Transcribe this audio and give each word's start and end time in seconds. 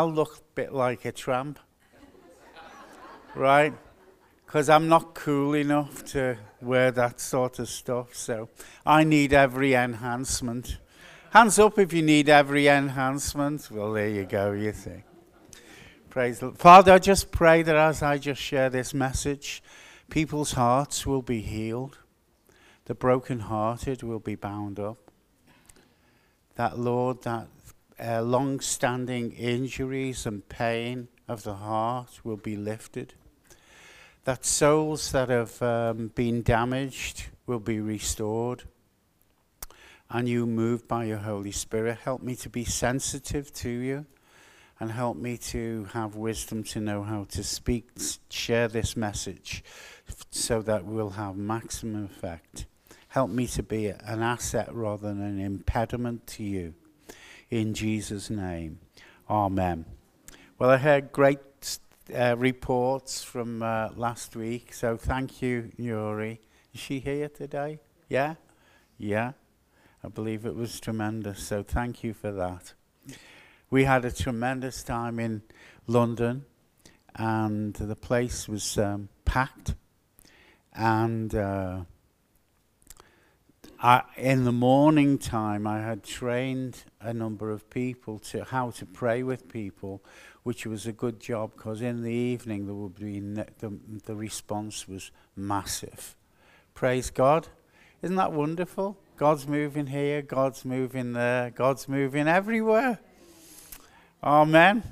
I'll 0.00 0.10
look 0.10 0.38
a 0.38 0.54
bit 0.54 0.72
like 0.72 1.04
a 1.04 1.12
tramp, 1.12 1.58
right? 3.34 3.74
Because 4.46 4.70
I'm 4.70 4.88
not 4.88 5.14
cool 5.14 5.52
enough 5.52 6.06
to 6.12 6.38
wear 6.62 6.90
that 6.92 7.20
sort 7.20 7.58
of 7.58 7.68
stuff. 7.68 8.14
So 8.14 8.48
I 8.86 9.04
need 9.04 9.34
every 9.34 9.74
enhancement. 9.74 10.78
Hands 11.32 11.58
up 11.58 11.78
if 11.78 11.92
you 11.92 12.00
need 12.00 12.30
every 12.30 12.66
enhancement. 12.66 13.68
Well, 13.70 13.92
there 13.92 14.08
you 14.08 14.24
go, 14.24 14.52
you 14.52 14.72
think. 14.72 15.04
Praise 16.08 16.38
the 16.38 16.46
Lord. 16.46 16.56
Father, 16.56 16.92
I 16.94 16.98
just 16.98 17.30
pray 17.30 17.60
that 17.60 17.76
as 17.76 18.02
I 18.02 18.16
just 18.16 18.40
share 18.40 18.70
this 18.70 18.94
message, 18.94 19.62
people's 20.08 20.52
hearts 20.52 21.06
will 21.06 21.20
be 21.20 21.42
healed, 21.42 21.98
the 22.86 22.94
brokenhearted 22.94 24.02
will 24.02 24.18
be 24.18 24.34
bound 24.34 24.80
up. 24.80 24.96
That, 26.54 26.78
Lord, 26.78 27.20
that 27.24 27.48
uh, 28.02 28.22
long 28.22 28.60
standing 28.60 29.32
injuries 29.32 30.26
and 30.26 30.48
pain 30.48 31.08
of 31.28 31.42
the 31.42 31.54
heart 31.54 32.20
will 32.24 32.36
be 32.36 32.56
lifted. 32.56 33.14
That 34.24 34.44
souls 34.44 35.12
that 35.12 35.28
have 35.28 35.60
um, 35.62 36.08
been 36.08 36.42
damaged 36.42 37.26
will 37.46 37.60
be 37.60 37.80
restored. 37.80 38.64
And 40.10 40.28
you, 40.28 40.46
moved 40.46 40.88
by 40.88 41.04
your 41.04 41.18
Holy 41.18 41.52
Spirit, 41.52 41.98
help 42.04 42.22
me 42.22 42.34
to 42.36 42.48
be 42.48 42.64
sensitive 42.64 43.52
to 43.54 43.70
you 43.70 44.06
and 44.80 44.90
help 44.90 45.16
me 45.16 45.36
to 45.36 45.86
have 45.92 46.16
wisdom 46.16 46.64
to 46.64 46.80
know 46.80 47.02
how 47.02 47.24
to 47.24 47.44
speak, 47.44 47.90
share 48.30 48.66
this 48.66 48.96
message 48.96 49.62
so 50.30 50.62
that 50.62 50.84
we'll 50.84 51.10
have 51.10 51.36
maximum 51.36 52.06
effect. 52.06 52.66
Help 53.08 53.30
me 53.30 53.46
to 53.46 53.62
be 53.62 53.88
an 53.88 54.22
asset 54.22 54.72
rather 54.74 55.08
than 55.08 55.20
an 55.20 55.38
impediment 55.38 56.26
to 56.26 56.42
you. 56.42 56.74
In 57.50 57.74
Jesus' 57.74 58.30
name, 58.30 58.78
Amen. 59.28 59.84
Well, 60.56 60.70
I 60.70 60.76
heard 60.76 61.10
great 61.10 61.40
uh, 62.14 62.36
reports 62.38 63.24
from 63.24 63.60
uh, 63.60 63.88
last 63.96 64.36
week, 64.36 64.72
so 64.72 64.96
thank 64.96 65.42
you, 65.42 65.72
Yuri. 65.76 66.40
Is 66.72 66.80
she 66.80 67.00
here 67.00 67.28
today? 67.28 67.80
Yeah? 68.08 68.36
Yeah. 68.98 69.32
I 70.04 70.08
believe 70.08 70.46
it 70.46 70.54
was 70.54 70.78
tremendous, 70.78 71.42
so 71.42 71.64
thank 71.64 72.04
you 72.04 72.14
for 72.14 72.30
that. 72.30 72.74
We 73.68 73.82
had 73.82 74.04
a 74.04 74.12
tremendous 74.12 74.84
time 74.84 75.18
in 75.18 75.42
London, 75.88 76.44
and 77.16 77.74
the 77.74 77.96
place 77.96 78.48
was 78.48 78.78
um, 78.78 79.08
packed. 79.24 79.74
And 80.72 81.34
uh, 81.34 81.80
I, 83.82 84.02
in 84.18 84.44
the 84.44 84.52
morning 84.52 85.16
time, 85.16 85.66
I 85.66 85.80
had 85.80 86.04
trained 86.04 86.84
a 87.00 87.14
number 87.14 87.50
of 87.50 87.70
people 87.70 88.18
to 88.18 88.44
how 88.44 88.72
to 88.72 88.84
pray 88.84 89.22
with 89.22 89.48
people, 89.48 90.02
which 90.42 90.66
was 90.66 90.86
a 90.86 90.92
good 90.92 91.18
job 91.18 91.52
because 91.56 91.80
in 91.80 92.02
the 92.02 92.12
evening 92.12 92.66
there 92.66 92.74
would 92.74 92.96
be 92.96 93.20
ne- 93.20 93.46
the, 93.58 93.72
the 94.04 94.14
response 94.14 94.86
was 94.86 95.10
massive. 95.34 96.14
Praise 96.74 97.08
God! 97.08 97.48
Isn't 98.02 98.16
that 98.16 98.32
wonderful? 98.32 98.98
God's 99.16 99.48
moving 99.48 99.86
here, 99.86 100.20
God's 100.20 100.66
moving 100.66 101.14
there, 101.14 101.48
God's 101.48 101.88
moving 101.88 102.28
everywhere. 102.28 102.98
Amen. 104.22 104.82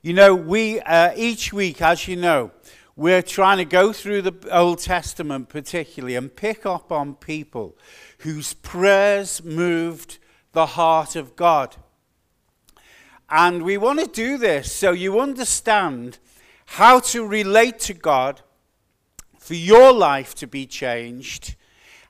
You 0.00 0.12
know, 0.12 0.32
we, 0.32 0.78
uh, 0.80 1.12
each 1.16 1.52
week, 1.52 1.82
as 1.82 2.06
you 2.06 2.14
know, 2.14 2.52
we're 2.98 3.22
trying 3.22 3.58
to 3.58 3.64
go 3.64 3.92
through 3.92 4.20
the 4.22 4.34
Old 4.50 4.80
Testament 4.80 5.48
particularly 5.48 6.16
and 6.16 6.34
pick 6.34 6.66
up 6.66 6.90
on 6.90 7.14
people 7.14 7.78
whose 8.18 8.54
prayers 8.54 9.40
moved 9.44 10.18
the 10.50 10.66
heart 10.66 11.14
of 11.14 11.36
God. 11.36 11.76
And 13.30 13.62
we 13.62 13.78
want 13.78 14.00
to 14.00 14.06
do 14.06 14.36
this 14.36 14.72
so 14.72 14.90
you 14.90 15.20
understand 15.20 16.18
how 16.66 16.98
to 16.98 17.24
relate 17.24 17.78
to 17.80 17.94
God 17.94 18.40
for 19.38 19.54
your 19.54 19.92
life 19.92 20.34
to 20.34 20.48
be 20.48 20.66
changed 20.66 21.54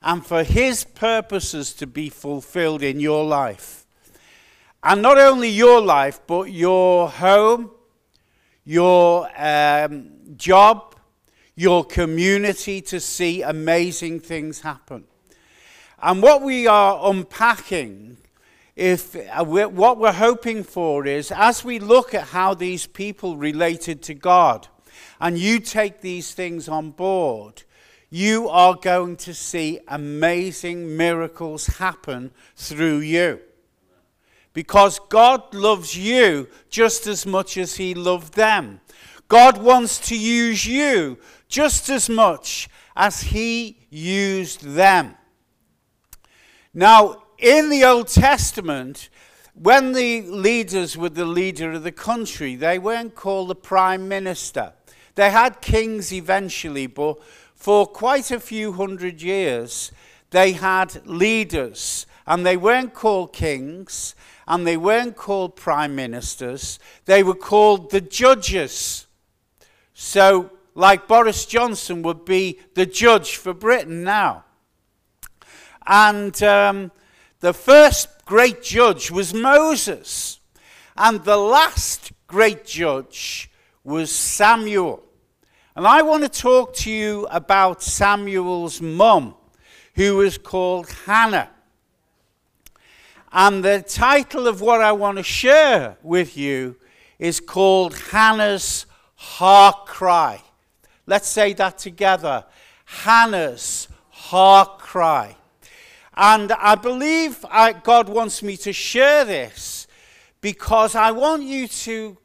and 0.01 0.25
for 0.25 0.41
His 0.43 0.85
purposes 0.85 1.71
to 1.73 1.85
be 1.85 2.09
fulfilled 2.09 2.81
in 2.81 2.99
your 2.99 3.25
life. 3.25 3.85
And 4.81 5.03
not 5.03 5.19
only 5.19 5.49
your 5.49 5.81
life, 5.81 6.19
but 6.25 6.51
your 6.51 7.09
home, 7.09 7.69
your 8.65 9.29
um, 9.35 10.11
job, 10.35 10.88
your 11.59 11.83
community 11.83 12.79
to 12.79 13.01
see 13.01 13.41
amazing 13.41 14.17
things 14.17 14.61
happen. 14.61 15.03
And 16.01 16.23
what 16.23 16.41
we 16.41 16.67
are 16.67 17.11
unpacking, 17.11 18.15
if 18.77 19.13
uh, 19.13 19.43
we're, 19.43 19.67
what 19.67 19.97
we're 19.97 20.13
hoping 20.13 20.63
for 20.63 21.05
is 21.05 21.33
as 21.33 21.65
we 21.65 21.79
look 21.79 22.13
at 22.13 22.29
how 22.29 22.53
these 22.53 22.87
people 22.87 23.35
related 23.35 24.01
to 24.03 24.13
God, 24.13 24.69
and 25.19 25.37
you 25.37 25.59
take 25.59 25.99
these 25.99 26.33
things 26.33 26.69
on 26.69 26.91
board, 26.91 27.63
you 28.09 28.47
are 28.47 28.75
going 28.75 29.17
to 29.17 29.33
see 29.33 29.81
amazing 29.89 30.95
miracles 30.95 31.67
happen 31.67 32.31
through 32.55 32.99
you 32.99 33.37
because 34.53 34.97
God 35.09 35.53
loves 35.53 35.97
you 35.97 36.47
just 36.69 37.05
as 37.05 37.25
much 37.25 37.57
as 37.57 37.75
He 37.75 37.93
loved 37.93 38.35
them. 38.35 38.79
God 39.27 39.61
wants 39.61 39.99
to 40.07 40.17
use 40.17 40.65
you 40.65 41.19
just 41.49 41.89
as 41.89 42.07
much 42.07 42.69
as 42.95 43.21
He 43.21 43.79
used 43.89 44.61
them. 44.61 45.15
Now, 46.73 47.23
in 47.37 47.69
the 47.69 47.83
Old 47.83 48.07
Testament, 48.07 49.09
when 49.53 49.91
the 49.91 50.21
leaders 50.21 50.95
were 50.95 51.09
the 51.09 51.25
leader 51.25 51.73
of 51.73 51.83
the 51.83 51.91
country, 51.91 52.55
they 52.55 52.79
weren't 52.79 53.15
called 53.15 53.49
the 53.49 53.55
prime 53.55 54.07
minister. 54.07 54.73
They 55.15 55.31
had 55.31 55.59
kings 55.59 56.13
eventually, 56.13 56.87
but 56.87 57.21
for 57.55 57.85
quite 57.85 58.31
a 58.31 58.39
few 58.39 58.71
hundred 58.71 59.21
years, 59.21 59.91
they 60.29 60.53
had 60.53 61.05
leaders, 61.05 62.05
and 62.25 62.45
they 62.45 62.55
weren't 62.55 62.93
called 62.93 63.33
kings, 63.33 64.15
and 64.47 64.65
they 64.65 64.77
weren't 64.77 65.15
called 65.15 65.55
prime 65.55 65.95
ministers, 65.95 66.79
they 67.05 67.23
were 67.23 67.35
called 67.35 67.91
the 67.91 68.01
judges. 68.01 69.07
So, 69.93 70.51
like 70.75 71.07
Boris 71.07 71.45
Johnson 71.45 72.01
would 72.03 72.25
be 72.25 72.59
the 72.75 72.85
judge 72.85 73.35
for 73.35 73.53
Britain 73.53 74.03
now. 74.03 74.45
And 75.85 76.41
um, 76.43 76.91
the 77.39 77.53
first 77.53 78.25
great 78.25 78.61
judge 78.61 79.09
was 79.09 79.33
Moses, 79.33 80.39
and 80.95 81.23
the 81.23 81.37
last 81.37 82.11
great 82.27 82.65
judge 82.65 83.49
was 83.83 84.11
Samuel. 84.11 85.03
And 85.75 85.87
I 85.87 86.01
want 86.01 86.23
to 86.23 86.29
talk 86.29 86.73
to 86.75 86.91
you 86.91 87.25
about 87.31 87.81
Samuel's 87.81 88.81
mum, 88.81 89.35
who 89.95 90.17
was 90.17 90.37
called 90.37 90.89
Hannah. 91.05 91.49
And 93.31 93.63
the 93.63 93.81
title 93.87 94.47
of 94.47 94.61
what 94.61 94.81
I 94.81 94.91
want 94.91 95.17
to 95.17 95.23
share 95.23 95.97
with 96.01 96.35
you 96.35 96.75
is 97.17 97.39
called 97.39 97.95
Hannah's 98.11 98.85
Heart 99.15 99.85
Cry. 99.85 100.41
Let's 101.09 101.27
say 101.27 101.53
that 101.53 101.79
together. 101.79 102.45
Hannah's 102.85 103.87
Heart 104.09 104.77
Cry. 104.77 105.37
And 106.15 106.51
I 106.51 106.75
believe 106.75 107.43
I, 107.49 107.73
God 107.73 108.07
wants 108.07 108.43
me 108.43 108.55
to 108.57 108.71
share 108.71 109.25
this 109.25 109.87
because 110.39 110.93
I 110.93 111.09
want 111.09 111.41
you 111.41 111.67
to 111.67 112.15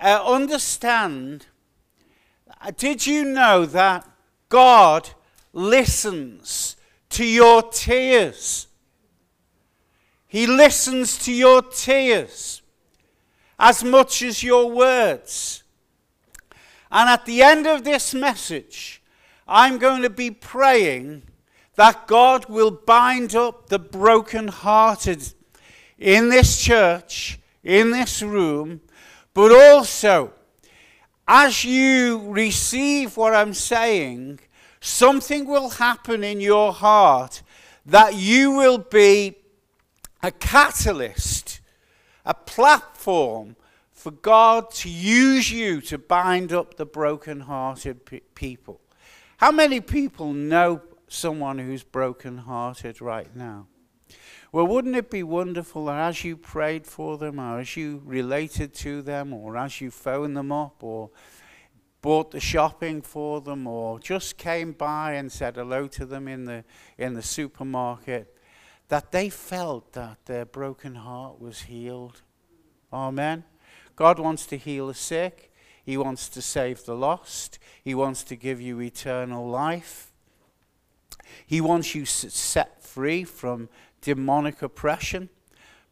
uh, 0.00 0.22
understand. 0.24 1.44
Uh, 2.62 2.70
did 2.74 3.06
you 3.06 3.24
know 3.26 3.66
that 3.66 4.08
God 4.48 5.10
listens 5.52 6.76
to 7.10 7.26
your 7.26 7.62
tears? 7.62 8.68
He 10.26 10.46
listens 10.46 11.18
to 11.26 11.32
your 11.32 11.60
tears 11.60 12.62
as 13.58 13.84
much 13.84 14.22
as 14.22 14.42
your 14.42 14.70
words. 14.70 15.63
And 16.94 17.10
at 17.10 17.26
the 17.26 17.42
end 17.42 17.66
of 17.66 17.82
this 17.82 18.14
message, 18.14 19.02
I'm 19.48 19.78
going 19.78 20.02
to 20.02 20.10
be 20.10 20.30
praying 20.30 21.24
that 21.74 22.06
God 22.06 22.46
will 22.48 22.70
bind 22.70 23.34
up 23.34 23.68
the 23.68 23.80
broken-hearted 23.80 25.34
in 25.98 26.28
this 26.28 26.62
church, 26.62 27.40
in 27.64 27.90
this 27.90 28.22
room, 28.22 28.80
but 29.34 29.50
also 29.50 30.32
as 31.26 31.64
you 31.64 32.30
receive 32.30 33.16
what 33.16 33.34
I'm 33.34 33.54
saying, 33.54 34.38
something 34.80 35.46
will 35.46 35.70
happen 35.70 36.22
in 36.22 36.40
your 36.40 36.72
heart 36.72 37.42
that 37.84 38.14
you 38.14 38.52
will 38.52 38.78
be 38.78 39.34
a 40.22 40.30
catalyst, 40.30 41.60
a 42.24 42.34
platform 42.34 43.56
for 44.04 44.10
God 44.10 44.70
to 44.70 44.90
use 44.90 45.50
you 45.50 45.80
to 45.80 45.96
bind 45.96 46.52
up 46.52 46.74
the 46.74 46.84
broken-hearted 46.84 48.04
pe- 48.04 48.20
people. 48.34 48.78
How 49.38 49.50
many 49.50 49.80
people 49.80 50.34
know 50.34 50.82
someone 51.08 51.58
who's 51.58 51.82
broken-hearted 51.82 53.00
right 53.00 53.34
now? 53.34 53.66
Well, 54.52 54.66
wouldn't 54.66 54.94
it 54.94 55.08
be 55.08 55.22
wonderful 55.22 55.86
that 55.86 55.98
as 55.98 56.22
you 56.22 56.36
prayed 56.36 56.86
for 56.86 57.16
them, 57.16 57.38
or 57.38 57.60
as 57.60 57.78
you 57.78 58.02
related 58.04 58.74
to 58.74 59.00
them, 59.00 59.32
or 59.32 59.56
as 59.56 59.80
you 59.80 59.90
phoned 59.90 60.36
them 60.36 60.52
up, 60.52 60.84
or 60.84 61.08
bought 62.02 62.30
the 62.30 62.40
shopping 62.40 63.00
for 63.00 63.40
them, 63.40 63.66
or 63.66 63.98
just 63.98 64.36
came 64.36 64.72
by 64.72 65.14
and 65.14 65.32
said 65.32 65.56
hello 65.56 65.86
to 65.86 66.04
them 66.04 66.28
in 66.28 66.44
the, 66.44 66.62
in 66.98 67.14
the 67.14 67.22
supermarket, 67.22 68.36
that 68.88 69.12
they 69.12 69.30
felt 69.30 69.94
that 69.94 70.26
their 70.26 70.44
broken 70.44 70.94
heart 70.94 71.40
was 71.40 71.62
healed? 71.62 72.20
Amen. 72.92 73.44
God 73.96 74.18
wants 74.18 74.46
to 74.46 74.56
heal 74.56 74.88
the 74.88 74.94
sick. 74.94 75.52
He 75.84 75.96
wants 75.96 76.28
to 76.30 76.42
save 76.42 76.84
the 76.84 76.94
lost. 76.94 77.58
He 77.82 77.94
wants 77.94 78.24
to 78.24 78.36
give 78.36 78.60
you 78.60 78.80
eternal 78.80 79.48
life. 79.48 80.12
He 81.46 81.60
wants 81.60 81.94
you 81.94 82.04
set 82.04 82.82
free 82.82 83.24
from 83.24 83.68
demonic 84.00 84.62
oppression. 84.62 85.28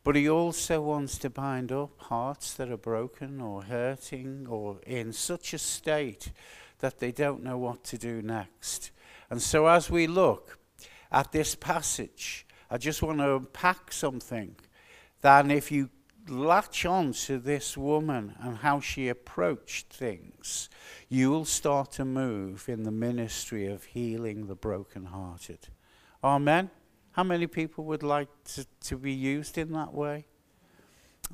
But 0.05 0.17
he 0.17 0.29
also 0.29 0.81
wants 0.83 1.17
to 1.19 1.31
bind 1.31 1.71
up 1.71 1.91
hearts 1.99 2.55
that 2.55 2.71
are 2.71 2.77
broken 2.77 3.41
or 3.41 3.63
hurting 3.63 4.47
or 4.49 4.81
in 4.85 5.13
such 5.13 5.55
a 5.55 5.59
state 5.59 6.33
that 6.81 6.99
they 6.99 7.13
don't 7.13 7.45
know 7.45 7.57
what 7.57 7.85
to 7.85 7.99
do 7.99 8.21
next. 8.21 8.91
And 9.31 9.41
so, 9.41 9.67
as 9.67 9.89
we 9.89 10.09
look 10.09 10.59
at 11.13 11.31
this 11.31 11.55
passage, 11.55 12.45
I 12.69 12.79
just 12.79 13.01
want 13.01 13.19
to 13.19 13.37
unpack 13.37 13.93
something. 13.93 14.57
That 15.21 15.49
if 15.53 15.71
you 15.71 15.89
latch 16.29 16.85
on 16.85 17.13
to 17.13 17.39
this 17.39 17.77
woman 17.77 18.35
and 18.41 18.59
how 18.59 18.81
she 18.81 19.09
approached 19.09 19.89
things, 19.89 20.69
you 21.09 21.31
will 21.31 21.45
start 21.45 21.93
to 21.93 22.05
move 22.05 22.69
in 22.69 22.85
the 22.85 22.91
ministry 22.91 23.67
of 23.67 23.85
healing 23.85 24.47
the 24.47 24.55
brokenhearted. 24.55 25.69
Amen. 26.23 26.71
How 27.13 27.25
many 27.25 27.47
people 27.47 27.85
would 27.85 28.03
like 28.03 28.29
to, 28.55 28.67
to 28.85 28.97
be 28.97 29.13
used 29.13 29.59
in 29.59 29.73
that 29.73 29.93
way? 29.93 30.27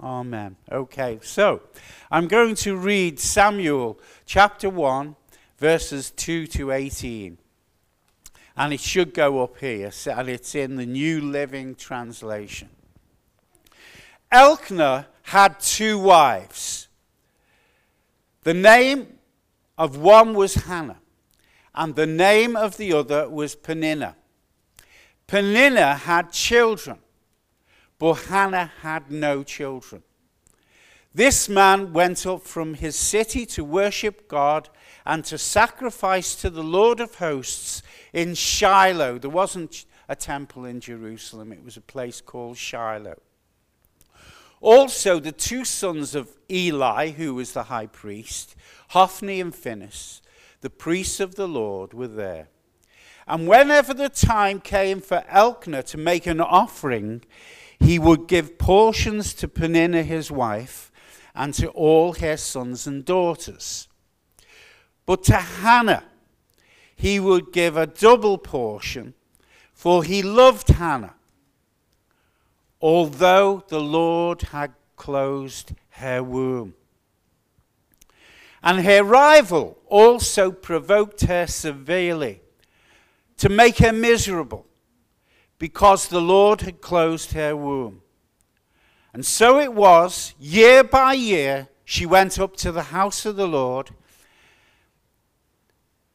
Amen. 0.00 0.56
Okay, 0.70 1.18
so 1.22 1.62
I'm 2.10 2.28
going 2.28 2.54
to 2.56 2.76
read 2.76 3.18
Samuel 3.18 3.98
chapter 4.26 4.70
1, 4.70 5.16
verses 5.58 6.10
2 6.12 6.46
to 6.48 6.70
18. 6.70 7.38
And 8.56 8.72
it 8.72 8.80
should 8.80 9.14
go 9.14 9.42
up 9.42 9.58
here, 9.58 9.92
and 10.06 10.28
it's 10.28 10.54
in 10.54 10.76
the 10.76 10.86
New 10.86 11.20
Living 11.20 11.76
Translation. 11.76 12.70
Elkanah 14.30 15.08
had 15.22 15.60
two 15.60 15.98
wives. 15.98 16.88
The 18.42 18.54
name 18.54 19.18
of 19.76 19.96
one 19.96 20.34
was 20.34 20.54
Hannah, 20.54 21.00
and 21.74 21.94
the 21.94 22.06
name 22.06 22.56
of 22.56 22.76
the 22.76 22.92
other 22.92 23.28
was 23.28 23.54
Peninnah. 23.54 24.16
Peninnah 25.26 25.94
had 25.94 26.32
children, 26.32 26.98
but 27.98 28.14
Hannah 28.14 28.72
had 28.80 29.10
no 29.10 29.42
children. 29.42 30.02
This 31.14 31.48
man 31.48 31.92
went 31.92 32.26
up 32.26 32.42
from 32.42 32.74
his 32.74 32.96
city 32.96 33.44
to 33.46 33.64
worship 33.64 34.28
God 34.28 34.68
and 35.04 35.24
to 35.26 35.38
sacrifice 35.38 36.34
to 36.36 36.50
the 36.50 36.62
Lord 36.62 37.00
of 37.00 37.16
hosts 37.16 37.82
in 38.12 38.34
Shiloh. 38.34 39.18
There 39.18 39.30
wasn't 39.30 39.84
a 40.08 40.16
temple 40.16 40.64
in 40.64 40.80
Jerusalem, 40.80 41.52
it 41.52 41.64
was 41.64 41.76
a 41.76 41.82
place 41.82 42.20
called 42.20 42.56
Shiloh. 42.56 43.20
Also, 44.60 45.20
the 45.20 45.32
two 45.32 45.64
sons 45.64 46.14
of 46.14 46.36
Eli, 46.50 47.10
who 47.10 47.34
was 47.34 47.52
the 47.52 47.64
high 47.64 47.86
priest, 47.86 48.56
Hophni 48.88 49.40
and 49.40 49.54
Phinehas, 49.54 50.20
the 50.60 50.70
priests 50.70 51.20
of 51.20 51.36
the 51.36 51.46
Lord, 51.46 51.94
were 51.94 52.08
there. 52.08 52.48
And 53.26 53.46
whenever 53.46 53.94
the 53.94 54.08
time 54.08 54.60
came 54.60 55.00
for 55.00 55.24
Elkanah 55.28 55.82
to 55.84 55.98
make 55.98 56.26
an 56.26 56.40
offering, 56.40 57.22
he 57.78 57.98
would 57.98 58.26
give 58.26 58.58
portions 58.58 59.34
to 59.34 59.46
Peninnah 59.48 60.02
his 60.02 60.30
wife 60.30 60.90
and 61.34 61.54
to 61.54 61.68
all 61.68 62.14
her 62.14 62.36
sons 62.36 62.86
and 62.86 63.04
daughters. 63.04 63.86
But 65.06 65.22
to 65.24 65.36
Hannah 65.36 66.04
he 66.96 67.20
would 67.20 67.52
give 67.52 67.76
a 67.76 67.86
double 67.86 68.38
portion, 68.38 69.14
for 69.72 70.02
he 70.02 70.20
loved 70.20 70.68
Hannah 70.68 71.14
although 72.80 73.64
the 73.68 73.80
Lord 73.80 74.42
had 74.42 74.72
closed 74.96 75.72
her 75.90 76.22
womb. 76.22 76.74
And 78.62 78.84
her 78.84 79.02
rival 79.02 79.78
also 79.86 80.50
provoked 80.50 81.22
her 81.22 81.46
severely 81.46 82.42
to 83.36 83.48
make 83.48 83.78
her 83.78 83.92
miserable 83.92 84.66
because 85.58 86.08
the 86.08 86.20
Lord 86.20 86.62
had 86.62 86.80
closed 86.80 87.32
her 87.32 87.56
womb. 87.56 88.02
And 89.12 89.24
so 89.24 89.58
it 89.58 89.72
was, 89.72 90.34
year 90.38 90.84
by 90.84 91.14
year, 91.14 91.68
she 91.84 92.04
went 92.04 92.38
up 92.38 92.56
to 92.58 92.70
the 92.70 92.84
house 92.84 93.24
of 93.24 93.36
the 93.36 93.48
Lord, 93.48 93.90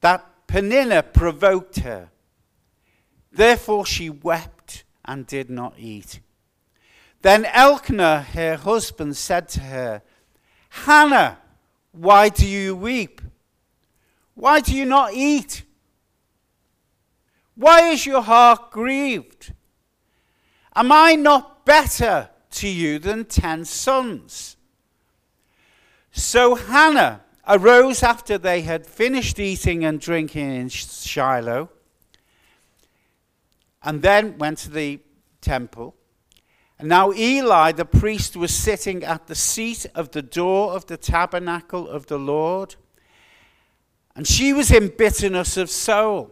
that 0.02 0.26
Peninnah 0.48 1.04
provoked 1.04 1.80
her. 1.80 2.10
Therefore 3.32 3.86
she 3.86 4.10
wept 4.10 4.84
and 5.04 5.26
did 5.26 5.50
not 5.50 5.74
eat. 5.78 6.20
Then 7.24 7.46
Elkanah, 7.46 8.22
her 8.34 8.58
husband, 8.58 9.16
said 9.16 9.48
to 9.50 9.62
her, 9.62 10.02
Hannah, 10.70 11.38
why 11.94 12.28
do 12.28 12.46
you 12.46 12.76
weep? 12.76 13.22
Why 14.36 14.60
do 14.60 14.76
you 14.76 14.86
not 14.86 15.14
eat? 15.14 15.64
Why 17.56 17.92
is 17.92 18.06
your 18.06 18.22
heart 18.22 18.72
grieved? 18.72 19.54
Am 20.76 20.92
I 20.92 21.16
not 21.16 21.66
better 21.66 22.30
to 22.52 22.68
you 22.68 23.00
than 23.00 23.24
ten 23.24 23.64
sons? 23.64 24.58
So 26.12 26.56
Hannah 26.56 27.22
arose 27.48 28.04
after 28.04 28.38
they 28.38 28.64
had 28.64 28.86
finished 28.86 29.40
eating 29.40 29.86
and 29.86 30.02
drinking 30.02 30.54
in 30.54 30.68
Shiloh, 30.68 31.70
and 33.82 34.02
then 34.02 34.38
went 34.38 34.58
to 34.60 34.70
the 34.70 35.00
temple. 35.40 35.96
Now 36.84 37.14
Eli 37.14 37.72
the 37.72 37.86
priest 37.86 38.36
was 38.36 38.54
sitting 38.54 39.04
at 39.04 39.28
the 39.28 39.36
seat 39.36 39.86
of 39.96 40.12
the 40.12 40.22
door 40.22 40.74
of 40.74 40.86
the 40.88 40.98
tabernacle 40.98 41.88
of 41.88 42.08
the 42.08 42.20
Lord. 42.20 42.76
And 44.16 44.28
she 44.28 44.52
was 44.52 44.70
in 44.70 44.94
bitterness 44.98 45.56
of 45.56 45.70
soul. 45.70 46.32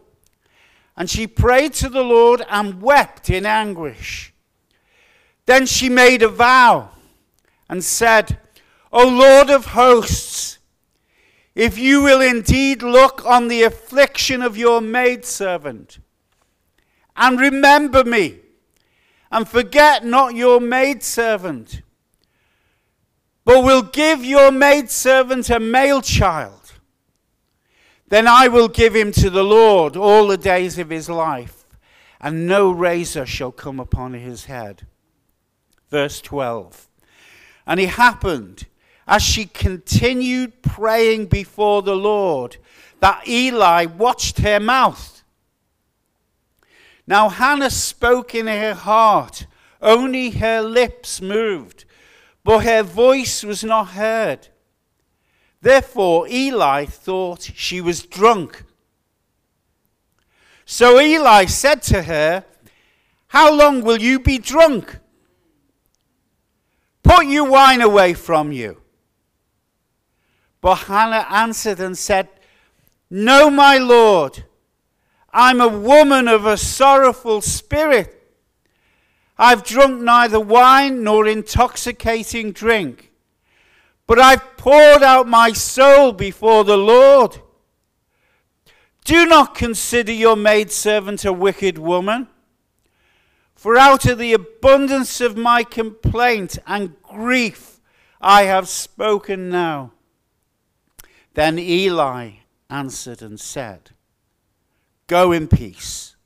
And 0.96 1.08
she 1.08 1.26
prayed 1.26 1.72
to 1.74 1.88
the 1.88 2.04
Lord 2.04 2.44
and 2.50 2.82
wept 2.82 3.30
in 3.30 3.46
anguish. 3.46 4.34
Then 5.46 5.64
she 5.64 5.88
made 5.88 6.22
a 6.22 6.28
vow 6.28 6.90
and 7.68 7.82
said, 7.82 8.38
O 8.92 9.08
Lord 9.08 9.48
of 9.48 9.66
hosts, 9.66 10.58
if 11.54 11.78
you 11.78 12.02
will 12.02 12.20
indeed 12.20 12.82
look 12.82 13.24
on 13.24 13.48
the 13.48 13.62
affliction 13.62 14.42
of 14.42 14.56
your 14.56 14.80
maidservant 14.80 15.98
and 17.16 17.40
remember 17.40 18.04
me 18.04 18.41
and 19.32 19.48
forget 19.48 20.04
not 20.04 20.34
your 20.36 20.60
maidservant, 20.60 21.80
but 23.44 23.64
will 23.64 23.82
give 23.82 24.24
your 24.24 24.52
maidservant 24.52 25.48
a 25.48 25.58
male 25.58 26.02
child. 26.02 26.74
Then 28.08 28.28
I 28.28 28.48
will 28.48 28.68
give 28.68 28.94
him 28.94 29.10
to 29.12 29.30
the 29.30 29.42
Lord 29.42 29.96
all 29.96 30.26
the 30.26 30.36
days 30.36 30.78
of 30.78 30.90
his 30.90 31.08
life, 31.08 31.64
and 32.20 32.46
no 32.46 32.70
razor 32.70 33.24
shall 33.24 33.50
come 33.50 33.80
upon 33.80 34.12
his 34.12 34.44
head. 34.44 34.86
Verse 35.90 36.20
12. 36.20 36.88
And 37.66 37.80
it 37.80 37.88
happened, 37.88 38.66
as 39.08 39.22
she 39.22 39.46
continued 39.46 40.62
praying 40.62 41.26
before 41.26 41.80
the 41.80 41.96
Lord, 41.96 42.58
that 43.00 43.26
Eli 43.26 43.86
watched 43.86 44.40
her 44.40 44.60
mouth 44.60 45.11
now 47.06 47.28
Hannah 47.28 47.70
spoke 47.70 48.34
in 48.34 48.46
her 48.46 48.74
heart, 48.74 49.46
only 49.80 50.30
her 50.30 50.60
lips 50.60 51.20
moved, 51.20 51.84
but 52.44 52.64
her 52.64 52.82
voice 52.82 53.42
was 53.42 53.64
not 53.64 53.88
heard. 53.88 54.48
Therefore 55.60 56.26
Eli 56.28 56.86
thought 56.86 57.50
she 57.54 57.80
was 57.80 58.04
drunk. 58.04 58.64
So 60.64 61.00
Eli 61.00 61.46
said 61.46 61.82
to 61.82 62.02
her, 62.02 62.44
How 63.28 63.52
long 63.52 63.82
will 63.82 64.00
you 64.00 64.18
be 64.18 64.38
drunk? 64.38 64.98
Put 67.02 67.26
your 67.26 67.48
wine 67.48 67.80
away 67.80 68.14
from 68.14 68.52
you. 68.52 68.80
But 70.60 70.76
Hannah 70.76 71.26
answered 71.28 71.80
and 71.80 71.98
said, 71.98 72.28
No, 73.10 73.50
my 73.50 73.78
Lord. 73.78 74.44
I'm 75.32 75.60
a 75.60 75.68
woman 75.68 76.28
of 76.28 76.44
a 76.44 76.56
sorrowful 76.56 77.40
spirit. 77.40 78.18
I've 79.38 79.64
drunk 79.64 80.02
neither 80.02 80.38
wine 80.38 81.02
nor 81.02 81.26
intoxicating 81.26 82.52
drink, 82.52 83.12
but 84.06 84.18
I've 84.18 84.56
poured 84.56 85.02
out 85.02 85.26
my 85.26 85.52
soul 85.52 86.12
before 86.12 86.64
the 86.64 86.76
Lord. 86.76 87.38
Do 89.04 89.26
not 89.26 89.54
consider 89.54 90.12
your 90.12 90.36
maidservant 90.36 91.24
a 91.24 91.32
wicked 91.32 91.78
woman, 91.78 92.28
For 93.54 93.76
out 93.76 94.06
of 94.06 94.18
the 94.18 94.32
abundance 94.32 95.20
of 95.20 95.36
my 95.36 95.64
complaint 95.64 96.58
and 96.66 97.00
grief 97.02 97.80
I 98.20 98.42
have 98.42 98.68
spoken 98.68 99.48
now. 99.48 99.92
Then 101.34 101.58
Eli 101.58 102.32
answered 102.68 103.22
and 103.22 103.40
said, 103.40 103.90
Go 105.12 105.30
in 105.30 105.46
peace, 105.46 106.16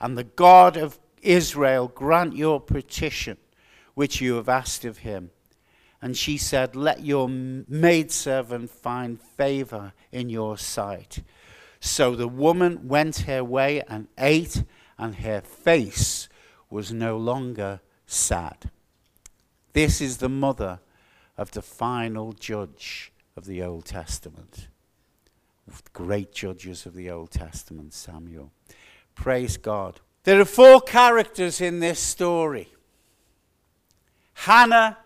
and 0.00 0.18
the 0.18 0.24
God 0.24 0.76
of 0.76 0.98
Israel 1.22 1.86
grant 1.86 2.34
your 2.34 2.60
petition 2.60 3.36
which 3.94 4.20
you 4.20 4.34
have 4.34 4.48
asked 4.48 4.84
of 4.84 4.98
him. 4.98 5.30
And 6.02 6.16
she 6.16 6.36
said, 6.36 6.74
Let 6.74 7.04
your 7.04 7.28
maidservant 7.28 8.70
find 8.70 9.20
favor 9.20 9.92
in 10.10 10.30
your 10.30 10.58
sight. 10.58 11.22
So 11.78 12.16
the 12.16 12.26
woman 12.26 12.88
went 12.88 13.18
her 13.18 13.44
way 13.44 13.82
and 13.82 14.08
ate, 14.18 14.64
and 14.98 15.14
her 15.14 15.40
face 15.40 16.28
was 16.68 16.92
no 16.92 17.16
longer 17.16 17.78
sad. 18.04 18.68
This 19.74 20.00
is 20.00 20.16
the 20.16 20.28
mother 20.28 20.80
of 21.36 21.52
the 21.52 21.62
final 21.62 22.32
judge 22.32 23.12
of 23.36 23.46
the 23.46 23.62
Old 23.62 23.84
Testament. 23.84 24.66
Great 25.92 26.32
judges 26.32 26.86
of 26.86 26.94
the 26.94 27.10
Old 27.10 27.30
Testament, 27.30 27.92
Samuel. 27.92 28.52
Praise 29.14 29.56
God. 29.56 30.00
There 30.24 30.40
are 30.40 30.44
four 30.44 30.80
characters 30.80 31.60
in 31.60 31.80
this 31.80 31.98
story 31.98 32.68
Hannah, 34.34 34.98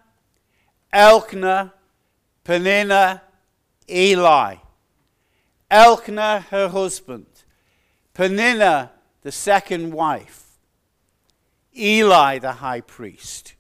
Elkanah, 0.93 1.73
Peninnah, 2.45 3.23
Eli. 3.89 4.57
Elkanah, 5.71 6.41
her 6.51 6.69
husband. 6.69 7.27
Peninnah, 8.13 8.91
the 9.23 9.33
second 9.33 9.93
wife. 9.93 10.59
Eli 11.77 12.39
the 12.39 12.53
high 12.53 12.83
priest. 12.83 13.55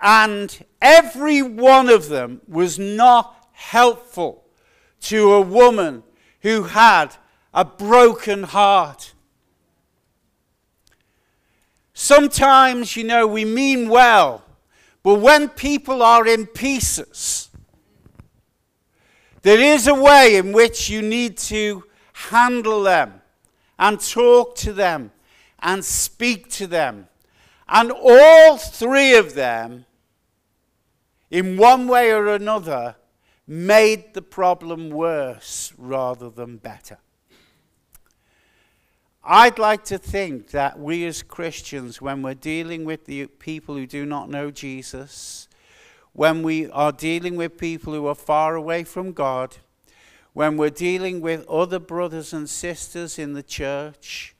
And 0.00 0.64
every 0.80 1.42
one 1.42 1.88
of 1.88 2.08
them 2.08 2.40
was 2.48 2.78
not 2.78 3.48
helpful 3.52 4.41
to 5.02 5.32
a 5.32 5.40
woman 5.40 6.02
who 6.40 6.64
had 6.64 7.14
a 7.52 7.64
broken 7.64 8.44
heart. 8.44 9.12
Sometimes, 11.92 12.96
you 12.96 13.04
know, 13.04 13.26
we 13.26 13.44
mean 13.44 13.88
well, 13.88 14.44
but 15.02 15.16
when 15.16 15.48
people 15.48 16.02
are 16.02 16.26
in 16.26 16.46
pieces, 16.46 17.50
there 19.42 19.60
is 19.60 19.86
a 19.86 19.94
way 19.94 20.36
in 20.36 20.52
which 20.52 20.88
you 20.88 21.02
need 21.02 21.36
to 21.36 21.84
handle 22.12 22.82
them 22.82 23.20
and 23.78 24.00
talk 24.00 24.54
to 24.56 24.72
them 24.72 25.10
and 25.58 25.84
speak 25.84 26.48
to 26.50 26.66
them. 26.66 27.08
And 27.68 27.90
all 27.90 28.56
three 28.56 29.16
of 29.16 29.34
them, 29.34 29.86
in 31.30 31.56
one 31.56 31.88
way 31.88 32.12
or 32.12 32.28
another, 32.28 32.96
made 33.46 34.14
the 34.14 34.22
problem 34.22 34.90
worse 34.90 35.72
rather 35.76 36.30
than 36.30 36.56
better. 36.56 36.98
I'd 39.24 39.58
like 39.58 39.84
to 39.84 39.98
think 39.98 40.50
that 40.50 40.78
we 40.78 41.04
as 41.06 41.22
Christians, 41.22 42.00
when 42.00 42.22
we're 42.22 42.34
dealing 42.34 42.84
with 42.84 43.04
the 43.04 43.26
people 43.26 43.76
who 43.76 43.86
do 43.86 44.04
not 44.04 44.28
know 44.28 44.50
Jesus, 44.50 45.48
when 46.12 46.42
we 46.42 46.68
are 46.70 46.92
dealing 46.92 47.36
with 47.36 47.56
people 47.56 47.92
who 47.94 48.06
are 48.06 48.16
far 48.16 48.56
away 48.56 48.84
from 48.84 49.12
God, 49.12 49.58
when 50.32 50.56
we're 50.56 50.70
dealing 50.70 51.20
with 51.20 51.46
other 51.48 51.78
brothers 51.78 52.32
and 52.32 52.48
sisters 52.48 53.18
in 53.18 53.32
the 53.32 53.42
church, 53.42 54.34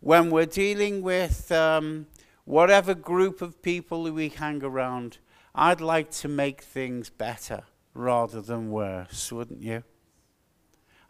when 0.00 0.30
we're 0.30 0.46
dealing 0.46 1.02
with 1.02 1.52
um, 1.52 2.06
whatever 2.44 2.94
group 2.94 3.40
of 3.40 3.62
people 3.62 4.02
we 4.10 4.30
hang 4.30 4.64
around, 4.64 5.18
I'd 5.54 5.80
like 5.80 6.10
to 6.12 6.28
make 6.28 6.60
things 6.60 7.08
better 7.08 7.64
rather 7.94 8.40
than 8.40 8.70
worse, 8.70 9.32
wouldn't 9.32 9.62
you? 9.62 9.84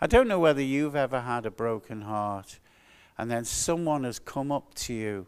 I 0.00 0.06
don't 0.06 0.28
know 0.28 0.38
whether 0.38 0.62
you've 0.62 0.96
ever 0.96 1.20
had 1.20 1.46
a 1.46 1.50
broken 1.50 2.02
heart 2.02 2.58
and 3.16 3.30
then 3.30 3.44
someone 3.44 4.04
has 4.04 4.18
come 4.18 4.52
up 4.52 4.74
to 4.74 4.92
you 4.92 5.26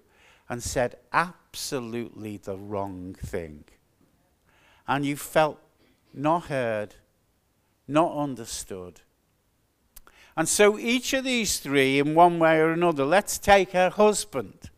and 0.48 0.62
said 0.62 0.96
absolutely 1.12 2.36
the 2.36 2.56
wrong 2.56 3.14
thing. 3.14 3.64
And 4.86 5.04
you 5.04 5.16
felt 5.16 5.58
not 6.12 6.44
heard, 6.46 6.94
not 7.88 8.16
understood, 8.16 9.00
and 10.36 10.48
so 10.48 10.78
each 10.78 11.14
of 11.14 11.24
these 11.24 11.58
three, 11.58 11.98
in 11.98 12.14
one 12.14 12.38
way 12.38 12.58
or 12.58 12.70
another, 12.70 13.06
let's 13.06 13.38
take 13.38 13.72
her 13.72 13.88
husband. 13.88 14.70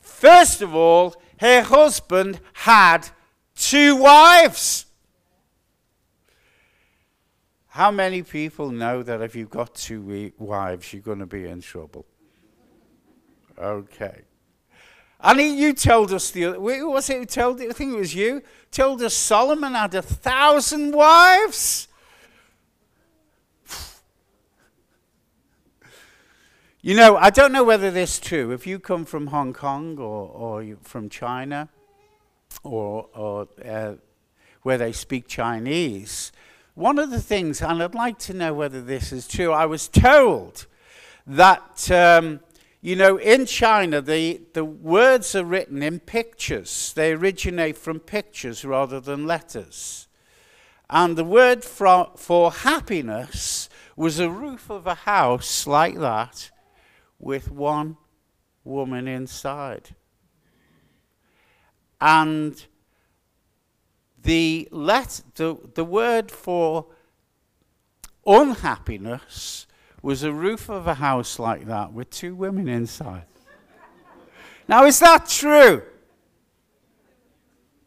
First 0.00 0.60
of 0.60 0.74
all, 0.74 1.16
her 1.38 1.62
husband 1.62 2.40
had 2.52 3.08
two 3.54 3.96
wives. 3.96 4.85
How 7.76 7.90
many 7.90 8.22
people 8.22 8.70
know 8.70 9.02
that 9.02 9.20
if 9.20 9.36
you've 9.36 9.50
got 9.50 9.74
two 9.74 10.32
wives, 10.38 10.94
you're 10.94 11.02
going 11.02 11.18
to 11.18 11.26
be 11.26 11.44
in 11.44 11.60
trouble? 11.60 12.06
Okay. 13.58 14.22
And 15.20 15.38
you 15.38 15.74
told 15.74 16.10
us 16.10 16.30
the 16.30 16.46
other, 16.46 16.58
was 16.58 17.10
it 17.10 17.18
who 17.18 17.26
told 17.26 17.60
I 17.60 17.68
think 17.72 17.92
it 17.92 17.98
was 17.98 18.14
you, 18.14 18.40
told 18.70 19.02
us 19.02 19.12
Solomon 19.12 19.74
had 19.74 19.94
a 19.94 20.00
thousand 20.00 20.92
wives. 20.92 21.88
You 26.80 26.96
know, 26.96 27.18
I 27.18 27.28
don't 27.28 27.52
know 27.52 27.64
whether 27.64 27.90
this 27.90 28.14
is 28.14 28.20
true. 28.20 28.52
If 28.52 28.66
you 28.66 28.78
come 28.78 29.04
from 29.04 29.26
Hong 29.26 29.52
Kong 29.52 29.98
or, 29.98 30.30
or 30.30 30.76
from 30.80 31.10
China 31.10 31.68
or, 32.62 33.10
or 33.12 33.48
uh, 33.62 33.96
where 34.62 34.78
they 34.78 34.92
speak 34.92 35.28
Chinese, 35.28 36.32
one 36.76 36.98
of 36.98 37.08
the 37.08 37.22
things, 37.22 37.62
and 37.62 37.82
I'd 37.82 37.94
like 37.94 38.18
to 38.18 38.34
know 38.34 38.52
whether 38.52 38.82
this 38.82 39.10
is 39.10 39.26
true, 39.26 39.50
I 39.50 39.64
was 39.64 39.88
told 39.88 40.66
that, 41.26 41.90
um, 41.90 42.40
you 42.82 42.94
know, 42.94 43.16
in 43.16 43.46
China, 43.46 44.02
the, 44.02 44.42
the 44.52 44.62
words 44.62 45.34
are 45.34 45.42
written 45.42 45.82
in 45.82 46.00
pictures. 46.00 46.92
They 46.92 47.12
originate 47.12 47.78
from 47.78 47.98
pictures 47.98 48.62
rather 48.62 49.00
than 49.00 49.26
letters. 49.26 50.06
And 50.90 51.16
the 51.16 51.24
word 51.24 51.64
for, 51.64 52.12
for 52.16 52.52
happiness 52.52 53.70
was 53.96 54.18
a 54.18 54.28
roof 54.28 54.68
of 54.68 54.86
a 54.86 54.94
house 54.94 55.66
like 55.66 55.98
that 55.98 56.50
with 57.18 57.50
one 57.50 57.96
woman 58.64 59.08
inside. 59.08 59.96
And 62.02 62.66
the, 64.26 64.68
let, 64.72 65.22
the, 65.36 65.56
the 65.74 65.84
word 65.84 66.32
for 66.32 66.86
unhappiness 68.26 69.68
was 70.02 70.24
a 70.24 70.32
roof 70.32 70.68
of 70.68 70.88
a 70.88 70.94
house 70.94 71.38
like 71.38 71.66
that 71.66 71.92
with 71.92 72.10
two 72.10 72.34
women 72.34 72.68
inside. 72.68 73.24
now, 74.68 74.84
is 74.84 74.98
that 74.98 75.28
true? 75.28 75.82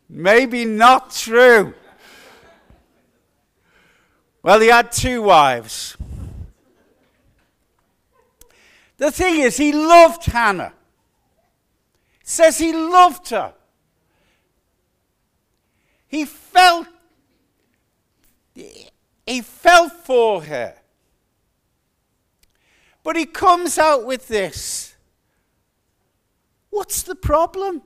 Maybe 0.07 0.63
not 0.63 1.11
true. 1.11 1.73
Well, 4.41 4.61
he 4.61 4.67
had 4.67 4.93
two 4.93 5.21
wives. 5.21 5.97
The 8.95 9.11
thing 9.11 9.41
is, 9.41 9.57
he 9.57 9.73
loved 9.73 10.25
Hannah. 10.25 10.73
Says 12.23 12.59
he 12.59 12.71
loved 12.71 13.29
her. 13.29 13.53
He 16.09 16.25
felt 16.25 16.87
he 18.55 19.41
felt 19.41 19.93
for 19.93 20.43
her. 20.43 20.75
But 23.03 23.15
he 23.15 23.25
comes 23.25 23.77
out 23.77 24.05
with 24.05 24.27
this. 24.27 24.95
What's 26.71 27.03
the 27.03 27.15
problem? 27.15 27.83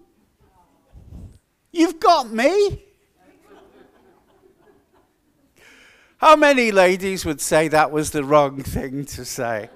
You've 1.72 2.00
got 2.00 2.32
me. 2.32 2.84
How 6.18 6.38
many 6.38 6.72
ladies 6.72 7.26
would 7.26 7.42
say 7.42 7.68
that 7.68 7.92
was 7.92 8.12
the 8.12 8.24
wrong 8.24 8.64
thing 8.64 9.04
to 9.06 9.26
say? 9.26 9.70